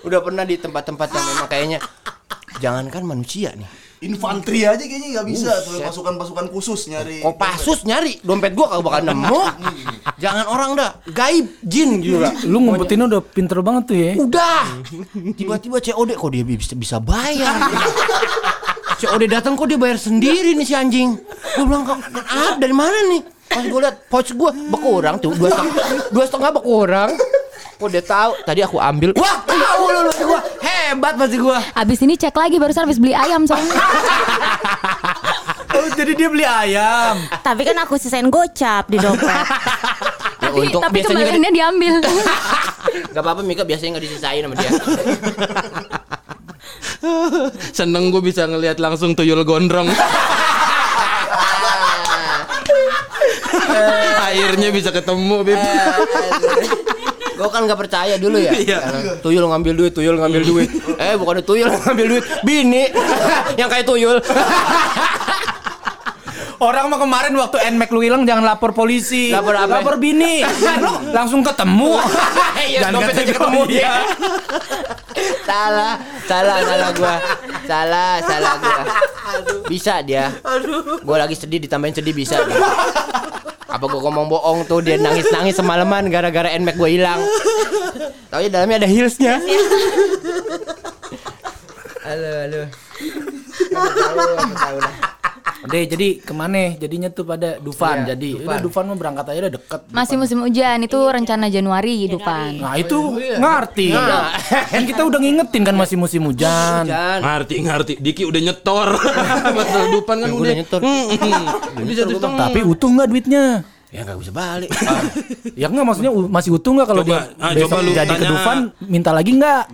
udah 0.02 0.20
pernah 0.20 0.44
di 0.44 0.56
tempat-tempat 0.56 1.08
yang 1.10 1.24
memang 1.26 1.48
kayaknya 1.48 1.78
jangankan 2.58 3.02
manusia 3.04 3.52
nih. 3.52 3.68
Infanteri 4.00 4.64
aja 4.64 4.80
kayaknya 4.80 5.20
nggak 5.20 5.26
bisa 5.28 5.52
tuh 5.60 5.76
pasukan-pasukan 5.84 6.48
khusus 6.48 6.88
nyari. 6.88 7.20
Kopassus 7.20 7.84
nyari 7.84 8.16
dompet 8.24 8.56
gua 8.56 8.72
kagak 8.72 8.84
bakal 8.88 9.02
nemu. 9.12 9.40
Jangan 10.24 10.44
orang 10.48 10.70
dah 10.72 10.90
gaib 11.12 11.52
jin 11.60 12.00
juga. 12.00 12.32
Lu 12.48 12.64
ngumpetinnya 12.64 13.12
udah 13.12 13.20
pinter 13.20 13.60
banget 13.60 13.82
tuh 13.92 13.96
ya. 14.00 14.12
Udah. 14.16 14.64
Tiba-tiba 15.38 15.84
COD 15.84 16.16
kok 16.16 16.30
dia 16.32 16.44
bisa 16.48 16.72
bisa 16.72 16.96
bayar. 16.96 17.60
COD 19.04 19.22
datang 19.28 19.52
kok 19.52 19.68
dia 19.68 19.76
bayar 19.76 20.00
sendiri 20.00 20.56
nih 20.56 20.64
si 20.64 20.72
anjing. 20.72 21.20
Gue 21.60 21.64
bilang 21.68 21.84
kok 21.84 22.00
ah, 22.24 22.56
dari 22.56 22.72
mana 22.72 22.96
nih? 23.12 23.20
Pas 23.52 23.64
gue 23.68 23.80
liat 23.84 23.96
pouch 24.08 24.32
gue 24.32 24.50
berkurang 24.72 25.20
tuh 25.20 25.36
dua 25.36 25.52
setengah, 25.52 25.74
dua 26.08 26.24
setengah 26.24 26.50
berkurang. 26.56 27.10
Kok 27.80 27.88
dia 27.88 28.04
tahu? 28.04 28.36
Tadi 28.44 28.60
aku 28.60 28.76
ambil. 28.76 29.16
Wah 29.16 29.40
tahu 29.40 29.82
lu 29.88 30.00
lu 30.04 30.12
gue 30.12 30.40
hebat 30.60 31.16
pasti 31.16 31.40
gue. 31.40 31.58
Abis 31.72 31.98
ini 32.04 32.14
cek 32.14 32.36
lagi 32.36 32.60
barusan 32.60 32.84
habis 32.84 33.00
beli 33.00 33.16
ayam 33.16 33.48
soalnya. 33.48 33.72
Oh, 35.70 35.88
jadi 35.96 36.12
dia 36.12 36.28
beli 36.28 36.44
ayam. 36.44 37.16
Tapi 37.40 37.64
kan 37.64 37.72
aku 37.80 37.96
sisain 37.96 38.28
gocap 38.28 38.84
di 38.84 39.00
dompet. 39.00 39.32
Ya, 40.40 40.48
tapi 40.48 40.66
untung 40.66 40.82
tapi 40.82 40.98
biasanya 40.98 41.14
kembaliannya 41.20 41.52
diambil. 41.52 41.94
di- 42.02 42.24
Gak 43.12 43.22
apa-apa 43.22 43.40
Mika 43.44 43.62
biasanya 43.62 43.96
nggak 43.96 44.04
disisain 44.08 44.40
sama 44.40 44.54
dia. 44.56 44.70
Seneng 47.70 48.08
gue 48.08 48.18
bisa 48.18 48.48
ngelihat 48.48 48.80
langsung 48.80 49.12
tuyul 49.12 49.44
gondrong. 49.44 49.92
Airnya 54.26 54.68
bisa 54.72 54.90
ketemu, 54.90 55.44
Bib. 55.44 55.60
Gue 57.40 57.48
kan 57.48 57.64
gak 57.64 57.80
percaya 57.80 58.20
dulu 58.20 58.36
ya. 58.36 58.52
Iya. 58.52 58.78
Tuyul 59.24 59.48
ngambil 59.48 59.72
duit, 59.72 59.92
tuyul 59.96 60.20
ngambil 60.20 60.42
duit. 60.44 60.68
Eh 61.00 61.16
bukan 61.16 61.40
tuyul 61.40 61.72
ngambil 61.72 62.06
duit, 62.12 62.24
bini 62.44 62.92
yang 63.60 63.72
kayak 63.72 63.88
tuyul. 63.88 64.20
Orang 66.60 66.92
mah 66.92 67.00
kemarin 67.00 67.32
waktu 67.40 67.56
Nmax 67.72 67.88
lu 67.88 68.04
hilang 68.04 68.28
jangan 68.28 68.44
lapor 68.44 68.76
polisi. 68.76 69.32
Lapor 69.32 69.56
apa? 69.56 69.80
Lapor 69.80 69.96
bini. 69.96 70.44
Langsung 71.16 71.40
ketemu. 71.40 71.96
Iya, 72.60 72.78
Jangan 72.84 73.00
kasih 73.08 73.24
ketemu 73.32 73.60
ya. 73.72 73.92
salah, 75.48 75.96
salah, 76.28 76.56
salah 76.60 76.90
gua. 76.92 77.16
Salah, 77.64 78.12
salah 78.20 78.54
gua. 78.60 78.80
Bisa 79.72 80.04
dia. 80.04 80.28
Gua 81.00 81.16
lagi 81.16 81.32
sedih 81.32 81.64
ditambahin 81.64 81.96
sedih 81.96 82.12
bisa 82.12 82.36
dia. 82.44 82.60
Apa 83.70 83.84
gua 83.86 84.00
ngomong 84.10 84.26
bohong 84.26 84.58
tuh 84.66 84.82
dia 84.82 84.98
nangis-nangis 84.98 85.54
semalaman 85.54 86.10
gara-gara 86.10 86.50
Nmax 86.58 86.74
gua 86.74 86.90
hilang. 86.90 87.20
Tahu 88.30 88.40
ya 88.42 88.50
dalamnya 88.50 88.82
ada 88.82 88.88
heelsnya. 88.90 89.38
Halo, 92.02 92.30
halo. 92.42 92.62
Aku 93.70 93.90
tahu, 93.94 94.18
aku 94.34 94.54
tahu 94.58 94.76
lah. 94.82 94.94
Deh, 95.60 95.84
jadi 95.84 96.08
ke 96.24 96.32
mana? 96.32 96.72
Jadinya 96.80 97.12
tuh 97.12 97.28
pada 97.28 97.60
Dufan. 97.60 98.08
Iya, 98.08 98.16
jadi 98.16 98.28
Dufan. 98.40 98.48
udah 98.48 98.58
Dufan 98.64 98.84
mah 98.88 98.96
berangkat 98.96 99.24
aja 99.28 99.38
udah 99.44 99.54
deket. 99.60 99.80
Masih 99.92 100.16
musim 100.16 100.38
hujan 100.40 100.78
itu 100.80 100.96
rencana 100.96 101.46
Januari 101.52 102.08
Dufan. 102.08 102.64
Nah 102.64 102.74
itu 102.80 102.98
ngerti. 103.20 103.86
Kan 104.72 104.82
kita 104.88 105.02
udah 105.04 105.18
ngingetin 105.20 105.62
kan 105.68 105.76
masih 105.76 105.96
musim 106.00 106.24
hujan. 106.24 106.88
Jangan. 106.88 107.20
Ngerti, 107.20 107.54
ngerti. 107.60 107.92
Diki 108.00 108.22
udah 108.24 108.40
nyetor. 108.40 108.88
Betul, 109.60 109.84
Dupan 110.00 110.16
kan 110.24 110.28
udah 110.32 110.40
udah 110.40 110.56
nyetor. 110.56 110.80
Hmm, 110.80 111.84
Bisa 111.84 112.02
ditong. 112.08 112.32
Tapi 112.40 112.60
utuh 112.64 112.88
nggak 112.88 113.08
duitnya? 113.12 113.44
Ya 113.90 114.06
nggak 114.06 114.18
bisa 114.22 114.30
balik. 114.30 114.70
Ya 115.58 115.66
nggak 115.66 115.82
maksudnya 115.82 116.12
masih 116.14 116.50
utuh 116.54 116.70
nggak 116.78 116.88
kalau 116.88 117.02
dia 117.02 117.26
ah, 117.42 117.50
besok 117.50 117.74
coba 117.74 117.82
lu 117.82 117.90
jadi 117.90 118.06
ke 118.06 118.22
tanya. 118.22 118.30
Dufan 118.30 118.58
minta 118.86 119.10
lagi 119.10 119.30
nggak? 119.34 119.64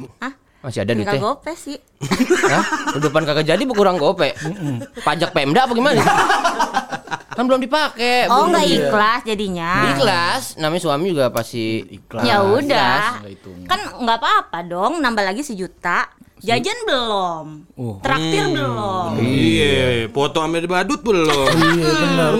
Masih 0.59 0.83
ada 0.83 0.92
Enggak 0.92 1.14
duitnya. 1.14 1.23
gope 1.23 1.53
sih. 1.55 1.79
Hah? 2.53 2.64
Depan 2.97 3.23
kagak 3.23 3.47
jadi 3.47 3.62
berkurang 3.62 3.97
gope. 3.97 4.33
Pajak 5.01 5.31
Pemda 5.31 5.64
apa 5.64 5.73
gimana? 5.73 6.03
kan 7.31 7.45
belum 7.45 7.61
dipakai. 7.61 8.27
Oh 8.27 8.45
belum 8.45 8.49
enggak 8.51 8.64
di- 8.64 8.75
ikhlas 8.81 9.21
jadinya. 9.23 9.73
Ikhlas. 9.92 10.42
Namanya 10.57 10.83
suami 10.83 11.07
juga 11.11 11.29
pasti 11.29 11.64
ikhlas. 11.87 12.25
Ya 12.25 12.40
udah. 12.40 13.21
Kan 13.64 13.81
nggak 14.01 14.19
apa-apa 14.19 14.59
dong 14.64 14.99
nambah 14.99 15.23
lagi 15.23 15.42
sejuta. 15.42 16.09
Jajan 16.46 16.78
belum. 16.87 17.46
Oh. 17.74 17.98
Traktir 17.98 18.54
belum. 18.54 19.18
Iya, 19.18 20.06
foto 20.14 20.38
Amir 20.46 20.70
Badut 20.70 21.02
belum. 21.02 21.50
Iya, 21.76 21.90
benar. 21.90 22.32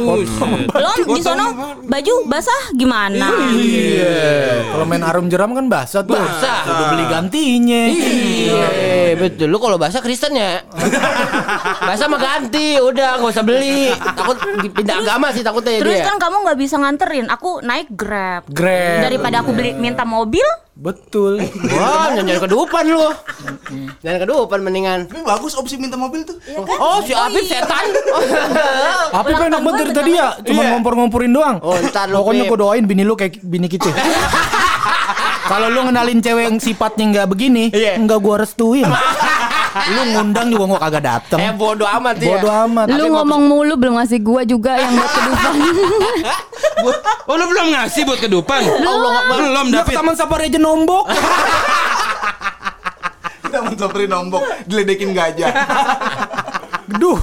Belum 0.71 0.99
di 1.11 1.21
sono 1.21 1.47
baju 1.83 2.15
basah 2.31 2.71
gimana? 2.79 3.35
Iya. 3.51 4.15
Kalau 4.71 4.87
main 4.87 5.03
arum 5.03 5.27
jeram 5.27 5.51
kan 5.59 5.67
basah 5.67 6.07
tuh. 6.07 6.15
Basah. 6.15 6.63
Udah 6.71 6.87
beli 6.95 7.05
gantinya. 7.11 7.83
Iya, 7.91 9.19
betul. 9.19 9.51
Lu 9.51 9.59
kalau 9.59 9.75
bahasa 9.75 9.99
Kristen 9.99 10.39
ya. 10.39 10.63
bahasa 11.91 12.07
mah 12.07 12.21
ganti, 12.23 12.79
udah 12.79 13.19
nggak 13.19 13.33
usah 13.35 13.43
beli. 13.43 13.91
Takut 13.91 14.39
pindah 14.71 15.03
agama 15.03 15.35
sih 15.35 15.43
takutnya 15.43 15.73
ya 15.77 15.81
Terus 15.83 15.99
dia. 15.99 16.07
kan 16.07 16.17
kamu 16.23 16.37
nggak 16.47 16.59
bisa 16.63 16.77
nganterin, 16.79 17.27
aku 17.27 17.59
naik 17.67 17.91
Grab. 17.91 18.47
Grab. 18.55 19.11
Daripada 19.11 19.43
aku 19.43 19.51
beli 19.51 19.75
minta 19.75 20.07
mobil, 20.07 20.47
Betul. 20.77 21.41
Wah, 21.73 22.13
jangan 22.13 22.37
kedupan 22.37 22.85
lu. 22.85 23.09
Jangan 24.05 24.19
kedupan 24.21 24.61
mendingan. 24.61 25.09
Tapi 25.09 25.25
bagus 25.25 25.57
opsi 25.57 25.81
minta 25.81 25.97
mobil 25.97 26.21
tuh. 26.21 26.37
Oh, 26.77 27.01
si 27.01 27.17
Apip 27.17 27.49
setan. 27.49 27.97
Tapi 29.17 29.31
kan 29.33 29.49
enak 29.49 29.63
banget 29.65 29.79
dari 29.81 29.93
tadi 29.95 30.11
ya, 30.13 30.37
cuma 30.45 30.61
Iya. 30.61 30.69
ngompor-ngomporin 30.77 31.33
doang. 31.33 31.57
Oh, 31.65 31.81
ntar 31.81 32.13
lu, 32.13 32.21
Pokoknya 32.21 32.45
gue 32.45 32.59
doain 32.61 32.85
bini 32.85 33.03
lu 33.03 33.17
kayak 33.17 33.41
bini 33.41 33.73
kita. 33.73 33.89
Kalau 35.51 35.71
lu 35.71 35.81
ngenalin 35.87 36.21
cewek 36.21 36.45
yang 36.45 36.59
sifatnya 36.61 37.05
nggak 37.09 37.29
begini, 37.31 37.73
Iya. 37.73 37.97
nggak 37.97 38.19
gua 38.21 38.45
restuin. 38.45 38.85
lu 39.85 40.03
ngundang 40.17 40.47
juga 40.49 40.65
gua 40.69 40.81
kagak 40.81 41.05
dateng. 41.05 41.39
Eh 41.41 41.53
bodoh 41.53 41.89
amat 41.89 42.17
ya. 42.19 42.29
Bodoh 42.37 42.53
amat. 42.69 42.87
Lu 42.93 43.05
ngomong 43.13 43.43
mulu 43.49 43.75
belum 43.77 43.95
ngasih 44.01 44.19
gua 44.25 44.43
juga 44.47 44.77
yang 44.81 44.93
buat 44.97 45.11
ke 45.11 45.21
Dufan. 45.29 45.55
Oh, 47.27 47.35
lu 47.35 47.45
belum 47.51 47.75
ngasih 47.75 48.07
buat 48.07 48.21
ke 48.23 48.29
Dupan? 48.31 48.63
Belum, 48.63 49.67
ke 49.67 49.75
David. 49.75 49.95
Taman 49.99 50.15
Safari 50.15 50.47
aja 50.47 50.61
nombok. 50.63 51.11
Kita 53.47 53.63
mencoperin 53.63 54.11
nombok, 54.11 54.43
diledekin 54.67 55.11
gajah. 55.11 55.51
Duh. 57.01 57.19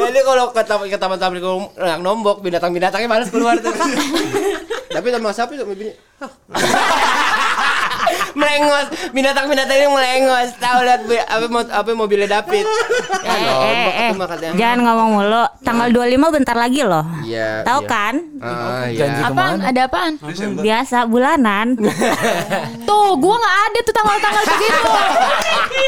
Jadi 0.00 0.20
kalau 0.24 0.50
ke 0.54 0.62
taman 0.64 0.86
ke 0.88 0.98
taman 0.98 1.18
taman 1.20 1.38
yang 1.78 2.00
nombok 2.00 2.40
binatang-binatangnya 2.40 3.10
males 3.10 3.30
keluar 3.30 3.58
tuh. 3.60 3.74
Tapi 4.90 5.06
sama 5.10 5.30
sapi 5.30 5.54
sama 5.58 5.74
bini. 5.74 5.92
Melengos, 8.40 8.86
binatang-binatangnya 9.12 9.88
melengos. 9.92 10.48
Tahu 10.56 10.78
lihat 10.88 11.00
apa 11.28 11.46
apa 11.68 11.88
mobilnya 11.92 12.40
David. 12.40 12.64
Ya, 13.20 13.36
eh, 13.36 14.10
eh, 14.10 14.12
eh, 14.16 14.52
jangan 14.56 14.78
ngomong 14.80 15.08
mulu. 15.20 15.44
Tanggal 15.60 15.88
25 15.92 16.36
bentar 16.36 16.56
lagi 16.56 16.80
loh. 16.80 17.04
Iya. 17.20 17.62
Tahu 17.62 17.80
iya. 17.84 17.90
kan? 17.90 18.14
Iya. 18.90 19.06
apaan? 19.28 19.56
Ada 19.60 19.80
apaan? 19.86 20.12
Biasa 20.64 21.04
bulanan. 21.04 21.76
Tuh, 22.88 23.12
gua 23.20 23.36
nggak 23.36 23.56
ada 23.70 23.78
tuh 23.84 23.94
tanggal-tanggal 23.94 24.44
begitu. 24.56 24.90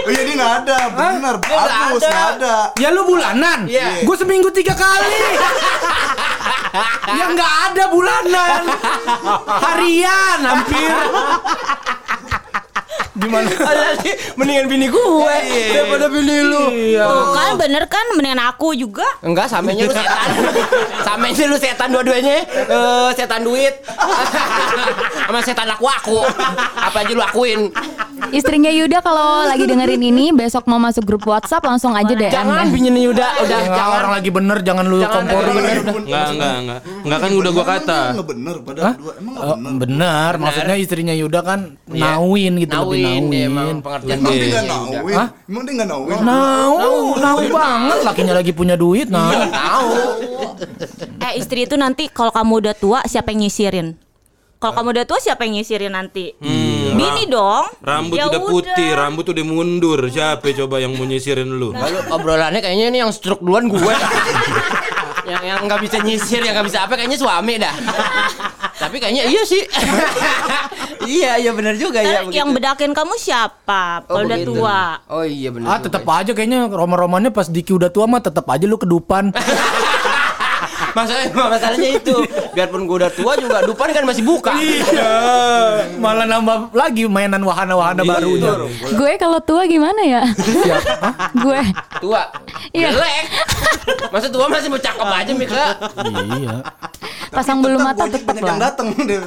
Oh 0.03 0.11
iya 0.11 0.23
dia 0.27 0.35
nggak 0.35 0.55
ada, 0.65 0.79
benar. 0.93 1.35
Bagus 1.41 2.03
nggak 2.03 2.29
ada. 2.38 2.57
Ya 2.79 2.88
lu 2.91 3.03
bulanan. 3.07 3.65
Iya. 3.71 4.03
Gue 4.03 4.17
seminggu 4.19 4.51
tiga 4.51 4.75
kali. 4.75 5.19
ya 7.19 7.25
nggak 7.31 7.53
ada 7.71 7.85
bulanan. 7.93 8.62
Harian 9.65 10.38
hampir. 10.43 10.91
Gimana? 13.12 13.44
Mendingan 14.38 14.66
bini 14.66 14.87
gue 14.87 15.35
daripada 15.68 16.07
bini 16.09 16.37
lu. 16.40 16.64
Iya. 16.70 17.05
Tuh 17.05 17.25
kan 17.31 17.51
bener 17.57 17.85
kan 17.85 18.05
mendingan 18.12 18.40
aku 18.42 18.72
juga. 18.72 19.05
Enggak, 19.20 19.46
samenya 19.46 19.85
lu 19.85 19.92
setan. 19.92 20.29
samenya 21.07 21.44
lu 21.44 21.57
setan 21.57 21.88
dua-duanya. 21.90 22.37
Eh, 22.46 23.09
setan 23.12 23.40
duit. 23.42 23.75
Sama 25.22 25.40
setan 25.40 25.64
aku 25.66 25.87
aku. 25.87 26.18
Apa 26.75 26.98
aja 27.01 27.12
lu 27.12 27.22
akuin. 27.22 27.72
Istrinya 28.31 28.68
Yuda 28.68 29.01
kalau 29.01 29.44
lagi 29.44 29.64
dengerin 29.64 30.01
ini 30.01 30.31
besok 30.31 30.64
mau 30.64 30.79
masuk 30.79 31.05
grup 31.05 31.25
WhatsApp 31.25 31.61
langsung 31.61 31.92
aja 31.92 32.09
DM 32.09 32.29
Jangan 32.29 32.64
deh. 32.64 32.72
pinjemin 32.72 33.11
udah 33.11 33.29
jangan 33.42 33.88
orang 33.92 34.12
lagi 34.12 34.31
bener 34.31 34.57
jangan 34.62 34.85
lu 34.85 35.03
komporin. 35.03 35.53
bener, 35.53 35.79
Bener, 35.83 36.01
Enggak, 36.03 36.27
enggak, 36.31 36.55
enggak. 36.55 36.81
Enggak 37.03 37.18
kan 37.18 37.31
udah 37.35 37.51
gua 37.51 37.66
kata. 37.66 38.01
Enggak 38.12 38.29
bener 38.29 38.55
padahal 38.62 38.94
dua. 38.94 39.12
Emang 39.14 39.33
enggak 39.33 39.44
Oh, 39.44 39.57
bener. 39.59 39.79
benar, 39.79 40.33
maksudnya 40.38 40.77
istrinya 40.77 41.12
Yuda 41.12 41.40
kan 41.42 41.61
Iya. 41.88 42.03
nauin 42.14 42.53
gitu 42.57 42.77
lebih 42.79 43.02
dia 43.03 43.47
emang 43.47 43.69
pengertian 43.81 44.17
Emang 44.17 44.33
dia 44.33 44.45
enggak 44.45 44.65
Yuda. 44.65 44.73
nawin. 44.73 45.17
Emang 45.49 45.62
dia 45.65 45.85
nawin. 45.85 46.19
Nau, 46.23 46.75
nau 47.19 47.38
banget. 47.49 47.99
Lakinya 48.03 48.35
lagi 48.35 48.53
punya 48.53 48.75
duit, 48.75 49.07
nah. 49.07 49.29
Tahu. 49.49 49.88
Eh 51.19 51.33
istri 51.37 51.65
itu 51.65 51.75
nanti 51.75 52.07
kalau 52.07 52.31
kamu 52.31 52.53
udah 52.62 52.75
tua 52.75 52.99
siapa 53.05 53.35
yang 53.35 53.47
nyisirin? 53.47 53.95
Kalau 54.57 54.79
kamu 54.79 54.88
udah 54.95 55.05
tua 55.05 55.19
siapa 55.19 55.43
yang 55.43 55.59
nyisirin 55.59 55.91
nanti? 55.91 56.38
Bini 56.93 57.27
dong. 57.27 57.67
Rambut 57.83 58.15
Ya 58.15 58.31
udah 58.31 58.43
putih, 58.47 58.91
rambut 58.95 59.27
udah 59.27 59.43
mundur. 59.43 59.99
Siapa 60.07 60.55
coba 60.55 60.79
yang 60.79 60.95
mau 60.95 61.03
nyisirin 61.03 61.51
lu? 61.51 61.75
Lalu 61.75 61.99
obrolannya 62.15 62.62
kayaknya 62.62 62.87
ini 62.95 62.99
yang 63.03 63.11
stroke 63.11 63.43
duluan 63.43 63.67
gue. 63.67 63.81
yang 65.27 65.43
yang 65.43 65.59
nggak 65.67 65.81
bisa 65.83 65.97
nyisir, 66.03 66.43
yang 66.43 66.55
nggak 66.59 66.69
bisa 66.69 66.85
apa 66.87 66.95
kayaknya 66.99 67.19
suami 67.19 67.55
dah. 67.59 67.75
Tapi 68.79 68.97
kayaknya 68.99 69.25
iya 69.31 69.43
sih. 69.47 69.63
iya, 71.19 71.39
iya 71.39 71.51
benar 71.55 71.79
juga 71.79 72.03
ya. 72.03 72.27
Ntar 72.27 72.35
yang 72.35 72.49
bedakin 72.51 72.91
kamu 72.91 73.15
siapa? 73.19 74.07
Oh, 74.11 74.19
Kalau 74.19 74.27
udah 74.27 74.39
begitu. 74.39 74.53
tua. 74.59 74.81
Oh 75.07 75.25
iya 75.27 75.49
benar. 75.55 75.69
Ah, 75.69 75.79
tetap 75.79 76.03
aja 76.09 76.33
kayaknya 76.35 76.67
roman-romannya 76.67 77.31
pas 77.31 77.47
Diki 77.47 77.71
udah 77.71 77.91
tua 77.95 78.11
mah 78.11 78.23
tetap 78.23 78.47
aja 78.51 78.65
lu 78.67 78.79
kedupan. 78.79 79.31
Masalahnya, 80.92 81.33
masalahnya 81.57 81.90
itu, 81.96 82.16
biarpun 82.52 82.85
gue 82.85 82.96
udah 83.05 83.12
tua 83.12 83.33
juga 83.40 83.64
Dupan 83.64 83.88
kan 83.92 84.05
masih 84.05 84.24
buka. 84.24 84.52
Iya. 84.57 85.12
Malah 85.96 86.26
nambah 86.28 86.76
lagi 86.76 87.09
mainan 87.09 87.40
wahana-wahana 87.42 88.05
barunya. 88.05 88.52
Gue 88.92 89.12
kalau 89.16 89.40
tua 89.40 89.64
gimana 89.64 90.02
ya? 90.05 90.22
Gue. 91.44 91.61
Tua. 92.02 92.22
Iya. 92.74 92.92
Jelek. 92.92 93.24
Masa 94.12 94.26
tua 94.28 94.46
masih 94.50 94.68
mau 94.68 94.81
cakep 94.81 95.09
aja 95.09 95.33
Mika? 95.33 95.66
Iya. 96.02 96.57
Pasang 97.33 97.64
bulu 97.64 97.81
mata 97.81 98.05
yang 98.05 98.45
lah. 98.45 98.71
datang 98.71 98.92
deh. 98.92 99.18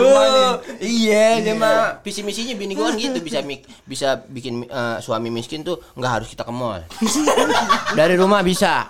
Oh, 0.00 0.62
iya, 0.78 1.42
dia 1.42 1.52
mah 1.58 1.98
visi 2.00 2.22
misinya 2.22 2.54
bini 2.54 2.78
gue 2.78 2.86
kan 2.86 2.94
gitu 2.94 3.18
bisa 3.20 3.42
mik 3.42 3.66
bisa 3.84 4.22
bikin 4.30 4.64
eh, 4.64 4.96
suami 5.02 5.28
miskin 5.28 5.66
tuh 5.66 5.82
nggak 5.98 6.12
harus 6.22 6.28
kita 6.30 6.46
ke 6.46 6.52
mall. 6.54 6.80
Dari 7.98 8.14
rumah 8.14 8.40
bisa. 8.46 8.86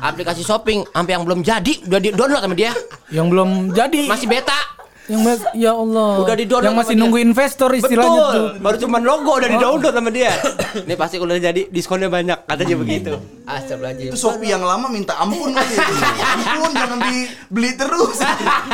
Aplikasi 0.00 0.40
shopping 0.40 0.88
sampai 0.90 1.12
yang 1.12 1.28
belum 1.28 1.44
jadi 1.44 1.84
udah 1.84 2.00
di 2.00 2.08
download 2.16 2.40
sama 2.40 2.56
dia. 2.56 2.72
Yang 3.12 3.26
belum 3.36 3.50
jadi. 3.76 4.02
Masih 4.08 4.26
beta. 4.26 4.79
Yang 5.10 5.20
mas- 5.20 5.50
ya 5.52 5.72
Allah. 5.72 6.22
Udah 6.22 6.34
di-download 6.34 6.64
Yang 6.64 6.76
masih 6.76 6.86
sama 6.86 6.94
dia. 6.94 7.02
nunggu 7.02 7.18
investor 7.20 7.70
istilahnya 7.72 8.06
Betul. 8.14 8.30
tuh. 8.30 8.46
Baru 8.60 8.76
cuman 8.78 9.00
logo 9.02 9.30
udah 9.34 9.48
di 9.48 9.58
download 9.58 9.90
sama 9.92 10.10
dia. 10.10 10.30
Ini 10.86 10.94
pasti 10.94 11.16
udah 11.16 11.36
jadi 11.36 11.62
diskonnya 11.66 12.06
banyak 12.06 12.38
katanya 12.44 12.76
begitu. 12.76 13.12
Astagfirullahaladzim. 13.42 14.06
Itu 14.06 14.16
Shopee 14.16 14.48
yang 14.48 14.62
lama 14.62 14.86
minta 14.86 15.18
ampun 15.18 15.50
kali. 15.50 15.74
ampun 16.32 16.70
jangan 16.72 16.98
dibeli 17.02 17.70
terus. 17.74 18.16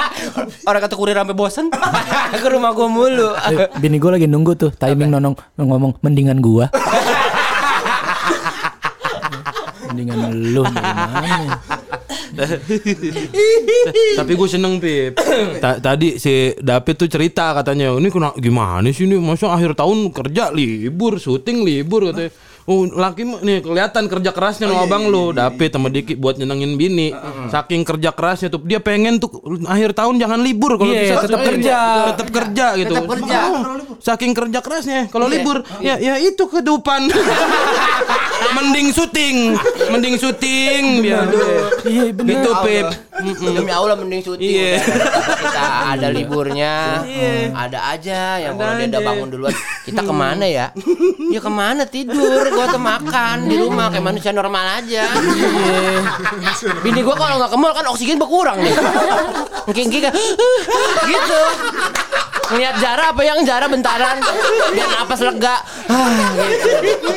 Orang 0.68 0.80
kata 0.82 0.94
kurir 0.94 1.16
sampai 1.16 1.32
bosen 1.32 1.72
ke 2.36 2.48
rumah 2.48 2.70
gua 2.70 2.86
mulu. 2.86 3.32
Eh, 3.48 3.72
Bini 3.76 3.96
gue 3.96 4.10
lagi 4.12 4.26
nunggu 4.26 4.52
tuh 4.54 4.70
timing 4.70 5.08
nonong 5.10 5.32
ngomong 5.56 5.96
mendingan 6.00 6.38
gua. 6.38 6.68
mendingan 9.86 10.18
lu 10.52 10.62
dari 10.66 10.92
mana? 10.92 11.56
Tapi 14.18 14.32
gue 14.32 14.48
seneng 14.48 14.78
Pip. 14.78 15.18
Ta- 15.62 15.78
Tadi 15.78 16.16
si 16.16 16.54
David 16.54 16.94
tuh 16.96 17.08
cerita 17.10 17.52
katanya 17.52 17.92
Ini 17.96 18.08
kena, 18.08 18.30
gimana 18.36 18.86
sih 18.90 19.06
ini? 19.06 19.18
Masa 19.18 19.50
akhir 19.50 19.74
tahun 19.74 20.10
kerja 20.10 20.50
libur 20.50 21.18
Syuting 21.18 21.62
libur 21.62 22.10
katanya 22.10 22.30
Oh 22.66 22.82
laki 22.82 23.22
nih 23.22 23.62
kelihatan 23.62 24.04
kerja 24.06 24.30
kerasnya 24.30 24.66
sama 24.66 24.82
abang 24.82 25.06
lu. 25.06 25.30
David 25.30 25.70
sama 25.70 25.86
Diki 25.86 26.12
buat 26.12 26.34
nyenengin 26.34 26.74
bini. 26.74 27.14
Saking 27.46 27.82
kerja 27.82 28.10
kerasnya 28.10 28.48
tuh 28.48 28.58
Dia 28.60 28.78
pengen 28.78 29.16
tuh 29.16 29.30
akhir 29.64 29.94
tahun 29.94 30.18
jangan 30.18 30.40
libur 30.40 30.74
Kalau 30.74 30.90
Iya, 30.90 31.00
bisa 31.00 31.16
tetap 31.22 31.40
Eh, 31.40 31.46
kerja. 31.48 31.76
Tetap 32.10 32.28
kerja 32.28 32.66
gitu. 32.76 32.92
Tetap 32.92 33.06
kerja. 33.08 33.38
Oh, 33.46 33.62
Saking 33.96 34.32
kerja 34.32 34.58
kerasnya 34.58 35.00
Kalau 35.06 35.26
libur 35.26 35.62
Ya 35.78 35.94
ya 35.96 36.18
itu 36.18 36.42
kedupan 36.42 37.06
Mending 38.56 38.90
syuting 38.90 39.54
Mending 39.88 40.14
syuting 40.16 40.82
biar. 41.00 41.26
Iya 41.82 42.02
bener. 42.10 42.30
Gitu 42.34 42.50
Pip 42.60 42.86
Demi 43.24 43.72
Allah 43.72 43.96
mending. 43.96 44.20
Iya. 44.36 44.76
Udah, 44.76 45.36
Kita 45.40 45.62
ada 45.96 46.08
liburnya, 46.12 47.00
ada 47.56 47.78
aja 47.96 48.36
yang 48.40 48.60
kalau 48.60 48.76
dia 48.76 48.86
udah 48.92 49.02
bangun 49.02 49.28
duluan. 49.32 49.54
Kita 49.84 50.00
ke 50.04 50.12
mana 50.12 50.44
ya? 50.44 50.66
Ya 51.26 51.42
ke 51.42 51.50
mana 51.50 51.82
tidur? 51.84 52.46
Gua 52.54 52.70
tuh 52.70 52.78
makan 52.80 53.50
di 53.50 53.58
rumah 53.58 53.90
kayak 53.90 54.04
manusia 54.04 54.30
normal 54.30 54.78
aja. 54.78 55.10
Bini 56.80 57.02
gua 57.02 57.18
kalau 57.18 57.42
nggak 57.42 57.50
ke 57.50 57.58
mall 57.58 57.74
kan 57.74 57.84
oksigen 57.90 58.16
berkurang 58.16 58.62
nih. 58.62 58.74
Mungkin 59.66 59.84
gitu. 59.90 60.08
gitu. 61.10 61.40
Ngeliat 62.46 62.78
Jara 62.78 63.10
apa 63.10 63.22
yang 63.26 63.42
Jara 63.42 63.66
bentaran 63.66 64.22
biar 64.70 64.88
napas 65.02 65.18
lega. 65.18 65.56
Ah, 65.90 66.30
gitu. 66.78 67.10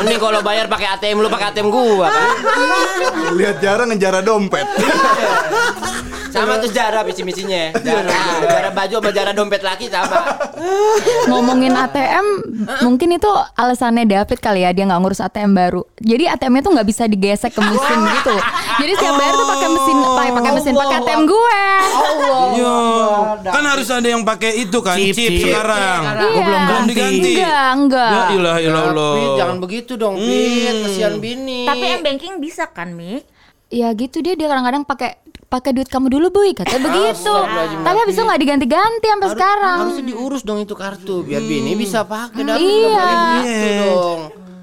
Mending 0.00 0.16
kalau 0.16 0.40
bayar 0.40 0.64
pakai 0.64 0.96
ATM 0.96 1.20
lu 1.20 1.28
pakai 1.28 1.52
ATM 1.52 1.68
gua 1.68 2.08
kan. 2.08 2.28
Lihat 3.36 3.56
jarang 3.60 3.92
ngejarah 3.92 4.24
dompet. 4.24 4.64
Sama 6.30 6.62
tuh 6.62 6.70
Jara 6.70 7.02
visi-misinya. 7.02 7.74
Jara, 7.82 8.10
Jara 8.46 8.70
baju 8.70 8.94
sama 9.02 9.10
Jara 9.10 9.30
dompet 9.34 9.62
laki 9.62 9.90
sama. 9.90 10.16
Ngomongin 11.26 11.74
ATM, 11.74 12.26
mungkin 12.86 13.18
itu 13.18 13.30
alasannya 13.58 14.06
David 14.06 14.38
kali 14.38 14.62
ya 14.62 14.70
dia 14.70 14.86
nggak 14.86 15.00
ngurus 15.02 15.20
ATM 15.20 15.52
baru. 15.52 15.82
Jadi 15.98 16.30
ATM-nya 16.30 16.62
tuh 16.64 16.72
nggak 16.78 16.88
bisa 16.88 17.04
digesek 17.10 17.52
ke 17.52 17.60
mesin 17.60 17.98
gitu. 18.20 18.36
Jadi 18.80 18.92
setiap 18.96 19.14
bayar 19.18 19.34
tuh 19.34 19.46
pakai 19.50 19.68
mesin, 19.74 19.96
pakai 20.00 20.32
pakai 20.32 20.52
mesin 20.54 20.74
pakai 20.78 20.96
ATM 21.02 21.22
gue. 21.26 21.62
Yo, 22.56 22.76
kan 23.44 23.64
harus 23.66 23.88
ada 23.90 24.08
yang 24.08 24.22
pakai 24.22 24.50
itu 24.62 24.78
kan 24.80 24.96
Chip, 24.96 25.14
chip, 25.14 25.32
chip. 25.34 25.50
sekarang. 25.50 26.00
Iya. 26.06 26.24
Oh, 26.30 26.42
belum 26.44 26.62
belum 26.66 26.84
diganti. 26.88 27.32
Enggak, 27.36 27.68
enggak. 27.76 28.10
Ya 28.10 28.22
ilah 28.36 28.56
ilah 28.60 28.82
Allah. 28.90 29.12
Pit, 29.16 29.30
jangan 29.38 29.56
begitu 29.58 29.92
dong, 29.98 30.14
Pit. 30.18 30.74
Kasihan 30.86 31.14
bini. 31.18 31.66
Tapi 31.66 31.84
m 31.98 32.00
banking 32.04 32.34
bisa 32.38 32.68
kan, 32.70 32.94
Mik? 32.94 33.26
Ya 33.70 33.94
gitu 33.94 34.18
dia 34.18 34.34
dia 34.34 34.50
kadang-kadang 34.50 34.82
pakai 34.82 35.14
pakai 35.50 35.74
duit 35.74 35.90
kamu 35.90 36.06
dulu 36.08 36.30
boy 36.30 36.54
katanya 36.54 36.86
begitu. 36.86 37.34
Tapi 37.82 37.96
habis 37.98 38.14
itu 38.14 38.22
nggak 38.22 38.40
diganti-ganti 38.40 39.06
sampai 39.08 39.28
sekarang. 39.28 39.78
harusnya 39.82 40.04
diurus 40.06 40.42
dong 40.42 40.62
itu 40.62 40.72
kartu 40.72 41.16
biar 41.20 41.42
bini 41.42 41.74
bisa 41.74 42.06
pakai 42.06 42.40
dan 42.40 42.56
Iya. 42.56 43.10
gitu 43.42 43.68
dong. 43.84 44.20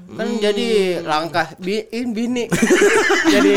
Kan 0.08 0.28
jadi 0.40 0.68
langkah 1.04 1.46
bi 1.56 1.78
in- 1.90 2.10
bini 2.10 2.48
jadi 3.34 3.54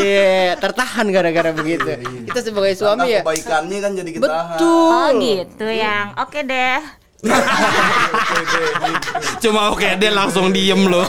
tertahan 0.56 1.08
gara-gara 1.08 1.50
begitu. 1.50 1.88
Kita 2.22 2.38
sebagai 2.38 2.76
suami 2.76 3.10
ya. 3.10 3.24
Kebaikannya 3.24 3.78
kan 3.80 3.92
jadi 3.96 4.10
ketahan. 4.12 4.58
Oh 4.60 5.08
gitu 5.16 5.66
yang. 5.66 6.14
Oke 6.20 6.44
deh. 6.44 7.01
Cuma 9.38 9.70
oke 9.70 9.86
deh 9.96 10.10
langsung 10.10 10.50
diem 10.50 10.82
loh. 10.86 11.06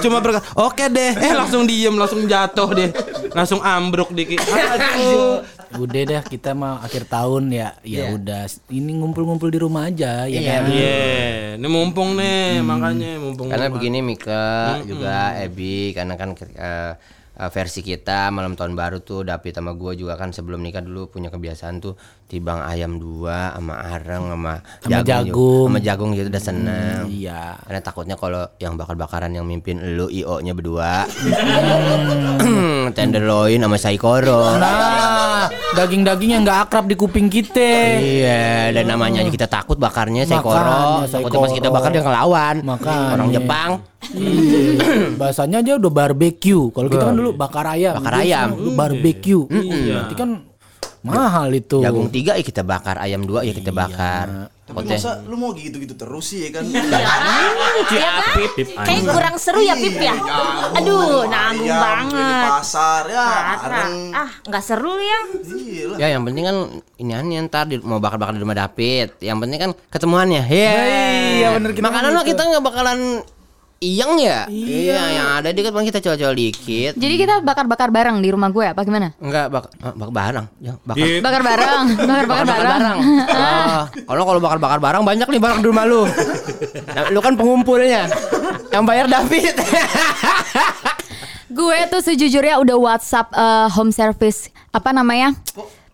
Cuma 0.00 0.20
berkata 0.20 0.44
oke 0.54 0.84
deh, 0.88 1.12
eh 1.14 1.32
langsung 1.32 1.64
diem, 1.64 1.92
langsung 1.92 2.24
jatuh 2.24 2.68
deh, 2.72 2.90
langsung 3.32 3.60
ambruk 3.60 4.12
dikit. 4.12 4.40
Aduh. 4.44 5.44
Udah 5.68 6.00
deh 6.00 6.22
kita 6.24 6.56
mah 6.56 6.80
akhir 6.80 7.04
tahun 7.06 7.52
ya. 7.52 7.76
Ya 7.84 8.08
Iya. 8.08 8.16
udah 8.16 8.42
ini 8.68 8.96
ngumpul-ngumpul 8.96 9.52
di 9.52 9.60
rumah 9.60 9.84
aja 9.84 10.24
ya 10.24 10.40
Iya, 10.40 10.48
kan. 10.50 10.62
Iya, 10.72 11.00
ini 11.60 11.68
mumpung 11.68 12.16
nih, 12.16 12.64
makanya 12.64 13.20
mumpung. 13.20 13.52
Karena 13.52 13.68
rumah. 13.68 13.76
begini 13.76 13.98
Mika 14.00 14.80
juga 14.84 15.36
Ebi 15.36 15.92
karena 15.92 16.16
kan 16.16 16.32
eh, 16.32 16.92
eh, 17.38 17.48
versi 17.48 17.80
kita 17.80 18.28
malam 18.28 18.52
tahun 18.52 18.74
baru 18.74 18.98
tuh 19.00 19.22
David 19.22 19.54
sama 19.54 19.72
gue 19.72 19.94
juga 19.96 20.14
kan 20.14 20.28
sebelum 20.28 20.58
nikah 20.58 20.80
dulu 20.80 21.06
punya 21.08 21.28
kebiasaan 21.28 21.78
tuh 21.78 21.94
tibang 22.26 22.60
ayam 22.60 22.98
dua 22.98 23.54
sama 23.54 23.74
areng 23.88 24.28
sama 24.28 24.54
Sama 24.78 24.90
jagung 25.00 25.08
jagung. 25.32 25.66
sama 25.66 25.78
jagung 25.80 26.10
gitu 26.12 26.28
udah 26.28 26.44
seneng 26.44 27.00
Iya. 27.08 27.56
karena 27.62 27.80
takutnya 27.80 28.14
kalau 28.14 28.42
yang 28.58 28.74
bakar-bakaran 28.74 29.32
yang 29.32 29.44
mimpin 29.44 29.80
lu 29.94 30.06
io 30.08 30.38
nya 30.40 30.52
berdua 30.52 31.08
tenderloin 32.92 33.58
sama 33.58 33.76
saikoro 33.76 34.58
Nah, 34.58 35.46
daging-daging 35.74 36.30
yang 36.30 36.42
nggak 36.42 36.60
akrab 36.66 36.84
di 36.84 36.94
kuping 36.94 37.28
kita. 37.28 37.96
Iya, 37.96 38.72
dan 38.72 38.84
namanya 38.86 39.22
aja 39.22 39.30
kita 39.30 39.46
takut 39.46 39.76
bakarnya 39.76 40.24
saikoro. 40.24 41.06
Takutnya 41.06 41.38
pas 41.38 41.52
kita 41.54 41.68
bakar 41.70 41.90
dia 41.90 42.02
ngelawan. 42.02 42.54
Makanya. 42.60 43.14
Orang 43.14 43.30
Jepang. 43.30 43.70
Iya. 44.14 45.14
Bahasanya 45.20 45.60
aja 45.60 45.72
udah 45.76 45.92
barbecue. 45.92 46.70
Kalau 46.72 46.88
kita 46.88 47.04
kan 47.08 47.16
dulu 47.16 47.30
bakar 47.36 47.64
ayam. 47.68 48.00
Bakar 48.00 48.14
ayam. 48.24 48.48
dulu 48.56 48.70
barbecue. 48.76 49.42
Berarti 49.48 50.14
kan 50.16 50.30
mahal 51.04 51.48
itu. 51.54 51.78
Jagung 51.80 52.10
tiga 52.10 52.34
ya 52.34 52.44
kita 52.44 52.66
bakar, 52.66 52.98
ayam 52.98 53.22
dua 53.22 53.46
ya 53.46 53.54
kita 53.54 53.70
bakar. 53.70 54.50
Tapi 54.68 54.84
Oke. 54.84 55.00
masa 55.00 55.24
lu 55.24 55.40
mau 55.40 55.56
gitu-gitu 55.56 55.96
terus 55.96 56.28
sih 56.28 56.44
ya 56.44 56.60
kan? 56.60 56.68
Iya 56.68 56.84
kan? 57.88 58.84
Kayak 58.84 59.02
kurang 59.08 59.36
seru 59.40 59.64
ya 59.64 59.72
Pip 59.72 59.96
ya. 59.96 60.12
Aduh, 60.76 61.24
nanggung 61.24 61.64
beli 61.64 61.72
di 61.72 61.72
banget. 61.72 62.48
pasar 62.52 63.02
ya. 63.08 63.28
Ah, 64.12 64.30
nggak 64.44 64.60
seru 64.60 64.92
ya. 65.00 65.20
Iya. 65.40 65.84
Ya 65.96 66.06
yang 66.12 66.22
penting 66.28 66.44
kan 66.44 66.56
ini 67.00 67.12
aneh 67.16 67.40
ntar 67.48 67.64
di, 67.64 67.80
mau 67.80 67.96
bakar-bakar 67.96 68.36
di 68.36 68.44
rumah 68.44 68.60
David. 68.60 69.16
Yang 69.24 69.38
penting 69.40 69.58
kan 69.58 69.70
ketemuannya. 69.88 70.42
Yeay. 70.44 71.40
Iya, 71.40 71.48
bener, 71.56 71.70
kita 71.72 71.84
Makanan 71.88 72.10
gitu. 72.12 72.18
lo 72.20 72.22
kita 72.28 72.42
nggak 72.52 72.64
bakalan 72.68 72.98
iyeng 73.78 74.18
ya? 74.18 74.50
Iya. 74.50 75.00
yang 75.14 75.28
ada 75.38 75.48
dikit 75.54 75.70
paling 75.70 75.86
kita 75.86 76.02
coba-coba 76.02 76.34
dikit. 76.34 76.92
Jadi 76.98 77.14
kita 77.14 77.34
bakar-bakar 77.46 77.88
bareng 77.94 78.18
di 78.18 78.28
rumah 78.34 78.50
gue 78.50 78.66
apa 78.66 78.82
gimana? 78.82 79.14
Enggak 79.22 79.46
bak 79.54 79.70
ah, 79.82 79.94
bakar 79.94 80.12
barang. 80.14 80.46
Ya, 80.58 80.72
bakar. 80.82 81.06
Iya. 81.06 81.18
Bakar 81.22 81.42
bareng, 81.46 81.84
bakar-bakar 82.10 82.46
bareng. 82.66 82.98
Oh, 83.38 83.84
kalau 84.14 84.24
kalau 84.26 84.40
bakar-bakar 84.42 84.78
barang 84.82 85.02
banyak 85.06 85.28
nih 85.30 85.40
barang 85.40 85.58
di 85.62 85.66
rumah 85.70 85.84
lu. 85.86 86.02
Nah, 86.90 87.04
lu 87.14 87.20
kan 87.22 87.38
pengumpulnya. 87.38 88.10
Yang 88.74 88.84
bayar 88.84 89.06
David. 89.06 89.54
Gue 91.58 91.78
tuh 91.88 92.00
sejujurnya 92.02 92.58
udah 92.60 92.76
WhatsApp 92.76 93.30
eh, 93.32 93.68
home 93.72 93.92
service 93.94 94.50
apa 94.74 94.90
namanya? 94.90 95.34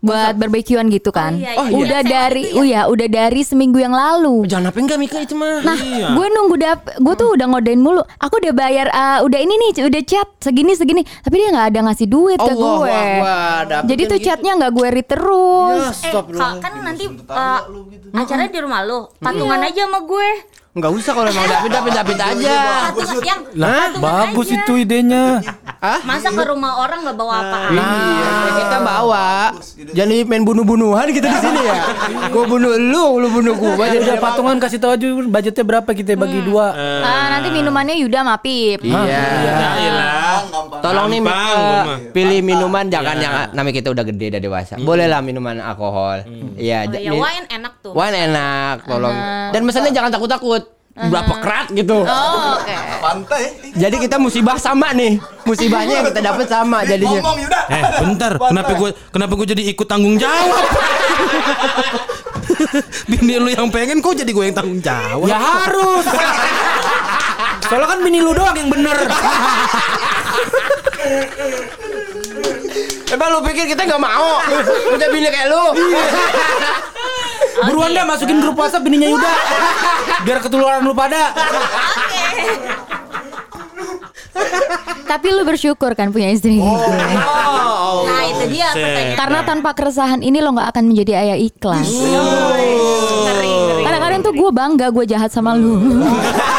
Buat 0.05 0.33
barbekyuan 0.37 0.85
gitu 0.93 1.09
kan. 1.09 1.33
Oh, 1.33 1.41
iya, 1.41 1.51
iya. 1.51 1.59
Oh, 1.59 1.67
iya. 1.67 1.77
Udah 1.81 2.01
dari 2.05 2.43
oh 2.53 2.65
ya, 2.65 2.81
udah 2.85 3.07
dari 3.09 3.41
seminggu 3.41 3.81
yang 3.81 3.91
lalu. 3.91 4.45
Jangan 4.45 4.69
apa 4.69 4.77
enggak 4.77 4.99
Mika 5.01 5.17
itu 5.25 5.33
mah. 5.33 5.65
Nah, 5.65 5.77
gue 6.13 6.27
nunggu 6.29 6.55
dap, 6.61 6.79
gue 7.01 7.13
tuh 7.17 7.33
udah 7.33 7.45
ngodain 7.49 7.81
mulu. 7.81 8.05
Aku 8.21 8.37
udah 8.37 8.53
bayar, 8.53 8.87
eh, 8.93 9.19
udah 9.25 9.39
ini 9.41 9.53
nih, 9.57 9.89
udah 9.89 10.01
chat 10.05 10.29
segini 10.37 10.77
segini. 10.77 11.01
Tapi 11.01 11.35
dia 11.41 11.49
nggak 11.49 11.67
ada 11.73 11.79
ngasih 11.89 12.07
duit 12.07 12.37
ke 12.37 12.45
Allah 12.45 12.53
gue. 12.77 12.93
Akbar, 12.93 13.61
David 13.65 13.87
Jadi 13.89 14.03
kan 14.05 14.11
tuh 14.11 14.17
gitu. 14.21 14.27
chatnya 14.29 14.51
nggak 14.61 14.71
gue 14.77 14.87
read 14.93 15.07
terus. 15.09 15.95
Eh, 16.05 16.13
Kak, 16.13 16.53
kan 16.61 16.71
nanti 16.85 17.05
eh, 17.09 17.61
acaranya 18.13 18.51
di 18.53 18.61
rumah 18.61 18.81
lu. 18.85 19.09
Patungan 19.17 19.59
aja 19.65 19.89
sama 19.89 19.99
gue. 20.05 20.29
Enggak 20.75 20.91
usah 20.91 21.11
kalau 21.15 21.31
emang 21.31 21.47
David 21.47 21.71
David 21.71 21.93
David 21.95 22.17
aja. 22.19 22.55
Patungan 22.91 23.23
yang 23.23 23.41
Lah, 23.55 23.71
patungan 23.95 24.03
bagus 24.03 24.47
aja. 24.51 24.55
itu 24.59 24.73
idenya. 24.75 25.23
Masa 26.03 26.35
ke 26.35 26.43
rumah 26.43 26.83
orang 26.83 27.07
nggak 27.07 27.15
bawa 27.15 27.33
apa-apa? 27.39 27.71
Iya, 27.71 28.27
ya 28.27 28.51
kita 28.59 28.77
bawa. 28.83 29.27
Jadi 29.95 30.15
main 30.27 30.43
bunuh-bunuhan 30.43 31.07
kita 31.15 31.31
di 31.31 31.39
sini 31.39 31.61
ya. 31.63 31.75
Gua 32.27 32.43
bunuh 32.43 32.75
lu, 32.75 33.23
lu 33.23 33.27
bunuh 33.31 33.55
gua. 33.55 33.87
Jadi 33.87 34.03
udah 34.03 34.19
patungan 34.19 34.59
kasih 34.59 34.83
tahu 34.83 34.91
aja 34.91 35.05
budgetnya 35.23 35.63
berapa 35.63 35.87
kita 35.87 36.19
bagi 36.19 36.43
dua. 36.43 36.75
Ah, 36.75 37.25
nanti 37.31 37.55
minumannya 37.55 37.95
Yuda 37.95 38.27
sama 38.27 38.35
Pip. 38.43 38.83
Iya. 38.83 39.23
Iyalah. 40.55 40.81
Tolong 40.81 41.07
nih 41.09 41.19
mah. 41.19 41.99
pilih 42.11 42.39
minuman 42.41 42.85
jangan 42.87 43.15
yang 43.17 43.33
namanya 43.51 43.75
kita 43.75 43.89
udah 43.91 44.03
gede 44.03 44.25
udah 44.31 44.41
dewasa. 44.41 44.73
Boleh 44.79 45.05
lah 45.05 45.19
minuman 45.19 45.59
alkohol. 45.59 46.23
Iya, 46.55 46.85
Oh, 46.85 46.95
ya 46.95 47.11
wine 47.11 47.45
enak 47.49 47.73
tuh. 47.81 47.91
Wine 47.91 48.15
enak, 48.25 48.75
tolong. 48.85 49.15
Dan 49.51 49.61
mesennya 49.63 49.91
jangan 49.91 50.09
takut-takut. 50.09 50.63
Berapa 50.95 51.43
kerat 51.43 51.67
gitu. 51.75 52.07
Oh, 52.07 52.55
oke. 52.55 52.75
Pantai. 53.03 53.51
Jadi 53.75 53.95
kita 53.99 54.15
musibah 54.15 54.55
sama 54.55 54.95
nih. 54.95 55.19
Musibahnya 55.43 55.99
yang 55.99 56.07
kita 56.07 56.23
dapat 56.23 56.47
sama 56.47 56.87
jadinya. 56.87 57.19
Ngomong 57.19 57.37
Yuda. 57.43 57.59
Eh, 57.67 57.83
bentar. 57.99 58.31
Kenapa 58.39 58.71
gue 58.73 58.89
kenapa 59.11 59.31
gue 59.35 59.47
jadi 59.51 59.63
ikut 59.75 59.83
tanggung 59.83 60.15
jawab? 60.15 60.55
Bini 63.11 63.35
lu 63.35 63.51
yang 63.51 63.67
pengen 63.67 63.99
kok 63.99 64.15
jadi 64.15 64.31
gue 64.31 64.43
yang 64.47 64.55
tanggung 64.55 64.79
jawab? 64.79 65.27
Ya 65.27 65.35
harus. 65.35 66.05
Soalnya 67.65 67.87
kan 67.89 67.99
bini 67.99 68.21
lu 68.21 68.31
doang 68.31 68.55
yang 68.55 68.69
bener. 68.69 68.95
Emang 73.05 73.27
lu 73.31 73.39
pikir 73.45 73.65
kita 73.69 73.85
nggak 73.85 74.01
mau? 74.01 74.41
Udah 74.91 75.07
bini 75.13 75.29
kayak 75.29 75.47
lu. 75.47 75.65
Buruan 77.69 77.95
dah 77.95 78.03
masukin 78.03 78.43
grup 78.43 78.59
WhatsApp 78.59 78.83
bininya 78.83 79.07
Yuda. 79.13 79.33
Biar 80.27 80.37
ketularan 80.43 80.83
lu 80.83 80.91
pada. 80.91 81.31
Tapi 85.05 85.27
lu 85.31 85.47
bersyukur 85.47 85.95
kan 85.95 86.11
punya 86.11 86.33
istri 86.33 86.59
gitu. 86.59 86.89
Nah, 88.03 88.21
itu 88.27 88.43
dia 88.51 88.73
pertanyaan. 88.75 89.15
Karena 89.15 89.39
tanpa 89.47 89.71
keresahan 89.71 90.19
ini 90.19 90.43
lo 90.43 90.51
nggak 90.51 90.75
akan 90.75 90.83
menjadi 90.91 91.13
ayah 91.23 91.37
ikhlas. 91.39 91.87
Ngeri. 91.87 93.55
Kadang-kadang 93.85 94.21
tuh 94.25 94.33
gue 94.35 94.49
bangga 94.51 94.87
gue 94.91 95.05
jahat 95.07 95.31
sama 95.31 95.55
lu. 95.55 95.79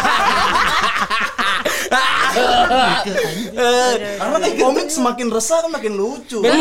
Karena 4.17 4.37
kan 4.41 4.53
komik 4.59 4.89
semakin 4.89 5.27
resah 5.33 5.59
kan 5.65 5.71
makin 5.73 5.93
lucu. 5.97 6.43
Nih. 6.45 6.53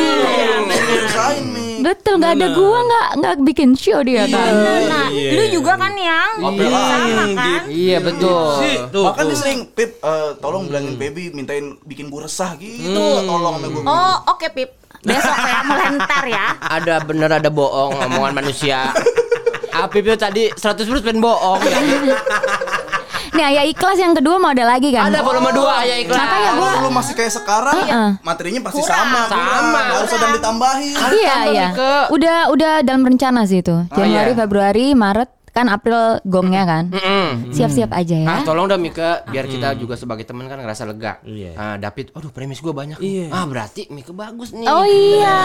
Betul 1.86 2.18
nggak 2.18 2.34
ada 2.40 2.48
gue 2.50 2.80
nggak 2.90 3.08
nggak 3.22 3.36
bikin 3.46 3.70
show 3.78 4.00
dia 4.02 4.26
kan. 4.26 4.52
Nah, 4.90 5.08
lu 5.12 5.44
juga 5.52 5.78
kan 5.78 5.94
yang 5.94 6.40
sama 6.40 7.26
kan? 7.36 7.62
Iya 7.70 7.98
betul. 8.02 8.64
Bahkan 8.92 9.24
dia 9.30 9.38
sering 9.38 9.60
Pip 9.70 10.00
eh, 10.00 10.32
tolong 10.40 10.66
bilangin 10.72 10.96
baby 10.96 11.30
mintain 11.36 11.76
bikin 11.84 12.08
gue 12.10 12.22
resah 12.24 12.56
gitu. 12.58 12.96
Tolong 13.26 13.60
sama 13.60 13.68
gue. 13.68 13.84
Oh, 13.84 14.16
oke 14.34 14.48
Pip. 14.56 14.70
Besok 15.06 15.38
ya 15.38 15.62
mulai 15.62 15.88
ntar 16.02 16.26
ya. 16.26 16.46
Ada 16.66 16.96
bener 17.06 17.30
ada 17.30 17.50
bohong 17.54 17.94
omongan 17.94 18.34
manusia. 18.34 18.90
Apip 19.76 20.08
itu 20.08 20.16
tadi 20.16 20.48
100% 20.56 21.04
pengen 21.04 21.20
bohong 21.20 21.60
ya. 21.62 21.78
Nih 23.36 23.46
ayah 23.46 23.64
ikhlas 23.64 23.98
yang 23.98 24.14
kedua 24.14 24.36
mau 24.36 24.50
ada 24.50 24.64
lagi 24.64 24.90
kan? 24.90 25.08
Ada 25.08 25.20
volume 25.20 25.52
2 25.52 25.62
ya 25.84 25.96
iklan. 26.00 26.18
Makanya 26.18 26.52
gua- 26.54 26.74
Kalau 26.74 26.82
lu 26.82 26.92
masih 26.92 27.14
kayak 27.14 27.34
sekarang, 27.34 27.76
Heeh. 27.78 28.10
materinya 28.22 28.62
pasti 28.64 28.80
Kurang. 28.80 28.98
sama. 28.98 29.22
Sama. 29.28 29.80
Gak 29.86 30.00
usah 30.02 30.18
dan 30.18 30.30
ditambahin. 30.34 30.96
Iya 31.14 31.36
iya. 31.50 31.68
Udah 32.08 32.38
udah 32.50 32.72
dalam 32.82 33.04
rencana 33.04 33.44
sih 33.44 33.60
itu. 33.60 33.76
Januari, 33.92 34.32
iya. 34.32 34.38
Februari, 34.38 34.88
Maret 34.94 35.30
kan 35.56 35.72
April 35.72 36.20
gongnya 36.28 36.68
kan. 36.68 36.92
Siap-siap 37.56 37.96
aja 37.96 38.16
ya. 38.20 38.28
Ah, 38.28 38.42
tolong 38.44 38.68
dong 38.68 38.84
Mika 38.84 39.24
biar 39.32 39.48
kita 39.48 39.72
juga 39.80 39.96
sebagai 39.96 40.28
teman 40.28 40.52
kan 40.52 40.60
ngerasa 40.60 40.84
lega. 40.84 41.24
Iya. 41.24 41.56
Ah, 41.56 41.76
David, 41.80 42.12
aduh 42.12 42.28
premis 42.28 42.60
gua 42.60 42.76
banyak. 42.76 43.00
Iya. 43.00 43.32
Ah, 43.32 43.48
berarti 43.48 43.88
Mika 43.88 44.12
bagus 44.12 44.52
nih. 44.52 44.68
Oh 44.68 44.84
iya. 44.84 45.40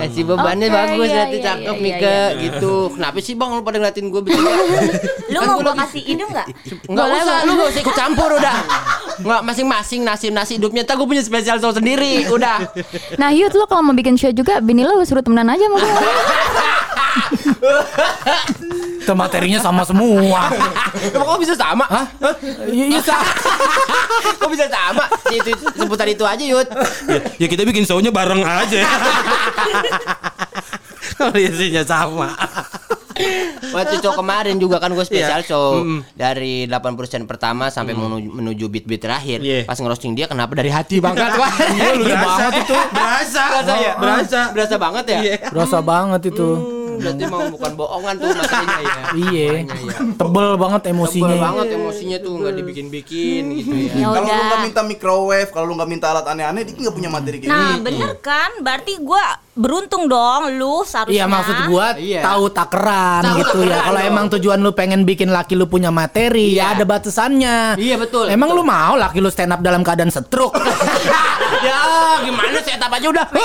Kasih 0.00 0.24
bebannya 0.24 0.72
Oke, 0.72 0.76
bagus 0.80 1.08
iya, 1.12 1.20
nanti 1.20 1.36
iya, 1.36 1.44
cakep 1.44 1.76
iya, 1.76 1.84
Mika 1.84 2.08
iya. 2.08 2.40
gitu. 2.40 2.74
Kenapa 2.96 3.18
sih 3.20 3.34
Bang 3.36 3.50
lu 3.52 3.60
pada 3.60 3.76
ngeliatin 3.76 4.08
gua 4.08 4.22
begini? 4.24 4.48
Lu 5.34 5.38
mau 5.44 5.60
gua 5.60 5.74
kasih 5.76 6.02
hidung 6.08 6.30
nggak? 6.32 6.46
Enggak 6.88 7.06
usah, 7.10 7.36
lu 7.44 7.52
gak 7.58 7.68
usah 7.68 7.80
ikut 7.84 7.96
campur 7.96 8.30
udah. 8.38 8.56
Enggak 9.20 9.42
masing-masing 9.44 10.00
nasi-nasi 10.08 10.56
hidupnya. 10.56 10.88
Entar 10.88 10.96
gua 10.96 11.04
punya 11.04 11.20
spesial 11.20 11.60
show 11.60 11.74
sendiri, 11.74 12.32
udah. 12.32 12.64
Nah 13.20 13.28
Yud 13.28 13.52
lo 13.52 13.68
kalau 13.68 13.84
mau 13.84 13.92
bikin 13.92 14.16
show 14.16 14.32
juga 14.32 14.64
Bini 14.64 14.88
lo 14.88 15.04
suruh 15.04 15.20
temenan 15.20 15.52
aja 15.52 15.68
sama 15.68 15.76
gue 15.82 15.92
Kita 19.00 19.12
materinya 19.12 19.58
sama 19.58 19.82
semua. 19.82 20.48
Emang 21.04 21.26
kok 21.28 21.40
bisa 21.40 21.54
sama? 21.54 21.84
Hah? 21.84 22.06
Iya, 22.64 22.84
iya, 22.88 23.00
Sa. 23.00 23.18
Kok 24.40 24.48
bisa 24.48 24.64
sama? 24.66 25.04
Itu, 25.28 25.48
itu 25.50 25.64
sebutan 25.74 26.08
itu 26.08 26.24
aja, 26.24 26.40
Yud. 26.40 26.68
Ya, 27.06 27.18
ya 27.36 27.46
kita 27.46 27.62
bikin 27.62 27.84
show-nya 27.84 28.08
bareng 28.08 28.40
aja. 28.40 28.80
Kalau 31.14 31.36
isinya 31.36 31.82
sama. 31.82 32.32
Waktu 33.70 34.00
show 34.00 34.10
kemarin 34.12 34.56
juga 34.56 34.78
kan 34.78 34.90
gue 34.90 35.02
spesial 35.02 35.38
Iya. 35.38 35.46
show 35.46 35.78
Mm. 35.78 36.00
dari 36.14 36.66
80% 36.66 36.98
pertama 37.24 37.68
sampai 37.68 37.92
menuju, 37.92 38.28
menuju 38.32 38.64
beat-beat 38.66 39.00
terakhir. 39.00 39.38
Iya. 39.38 39.62
Pas 39.64 39.76
ngerosting 39.76 40.14
dia 40.14 40.26
kenapa 40.26 40.50
dari 40.52 40.66
hati 40.68 40.98
banget 40.98 41.30
wah. 41.40 41.52
Iya, 41.52 41.94
lu 41.94 42.04
Iya 42.04 42.16
berasa 42.16 42.34
banget 42.40 42.52
itu. 42.58 42.74
Berasa. 42.90 43.42
Berasa 43.44 43.74
ya? 43.76 43.92
Berasa. 43.94 44.40
Berasa 44.50 44.76
banget 44.76 45.04
ya? 45.06 45.18
Iya. 45.20 45.34
Berasa 45.48 45.78
banget 45.80 46.22
itu. 46.26 46.48
Berarti 46.94 47.24
mau 47.26 47.42
bukan 47.48 47.72
bohongan 47.74 48.14
tuh 48.14 48.28
materinya 48.32 48.78
ya. 48.80 48.94
Iya. 49.14 49.50
Tebel 50.14 50.48
banget 50.54 50.82
emosinya. 50.88 51.26
Tebel 51.26 51.40
banget 51.40 51.66
emosinya 51.74 52.16
tuh 52.18 52.32
nggak 52.36 52.54
dibikin-bikin 52.54 53.42
gitu 53.52 53.72
ya. 53.72 53.88
Ya 53.94 54.06
Kalau 54.10 54.26
lu 54.26 54.42
nggak 54.44 54.60
minta 54.62 54.80
microwave, 54.82 55.48
kalau 55.48 55.66
lu 55.66 55.74
nggak 55.74 55.90
minta 55.90 56.06
alat 56.10 56.26
aneh-aneh, 56.26 56.62
dia 56.62 56.74
nggak 56.74 56.94
punya 56.94 57.08
materi 57.08 57.36
kayak 57.38 57.50
Nah, 57.50 57.74
bener 57.78 58.10
kan? 58.18 58.50
Berarti 58.60 58.92
gua 58.98 59.22
beruntung 59.54 60.10
dong 60.10 60.58
lu 60.58 60.82
seharusnya. 60.82 61.14
Iya 61.14 61.24
maksud 61.24 61.56
gua 61.68 61.94
Iya. 61.94 62.20
tahu 62.22 62.50
takeran 62.50 63.22
Tahu 63.22 63.38
gitu 63.38 63.58
ya. 63.64 63.78
Kalau 63.84 64.00
emang 64.02 64.26
tujuan 64.28 64.58
lu 64.58 64.74
pengen 64.74 65.02
bikin 65.04 65.30
laki 65.30 65.54
lu 65.54 65.66
punya 65.66 65.94
materi, 65.94 66.50
ya 66.52 66.70
Iya. 66.70 66.74
ada 66.74 66.84
batasannya. 66.84 67.58
Iya, 67.78 67.94
betul, 67.96 68.26
Emang 68.26 68.50
betul. 68.50 68.62
lu 68.62 68.68
mau 68.68 68.94
laki 68.94 69.18
lu 69.18 69.30
stand 69.30 69.54
up 69.54 69.60
dalam 69.62 69.82
keadaan 69.82 70.10
stroke? 70.10 70.58
ya 71.66 71.80
gimana 72.20 72.58
setup 72.60 72.90
aja 72.90 73.06
udah. 73.06 73.26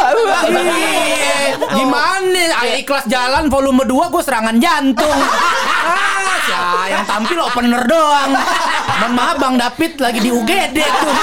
Iya. 0.49 1.38
Gimana? 1.57 2.43
Ayo 2.61 2.73
ikhlas 2.83 3.05
jalan 3.09 3.49
volume 3.49 3.83
2 3.87 4.13
gue 4.13 4.23
serangan 4.23 4.55
jantung. 4.59 5.09
ah, 5.09 6.37
ya, 6.49 6.61
yang 6.97 7.03
tampil 7.07 7.39
opener 7.41 7.83
doang. 7.87 8.31
Mohon 8.99 9.13
maaf 9.15 9.35
Bang 9.39 9.55
David 9.55 9.93
lagi 9.97 10.19
di 10.19 10.29
UGD 10.29 10.77
tuh. 10.77 11.13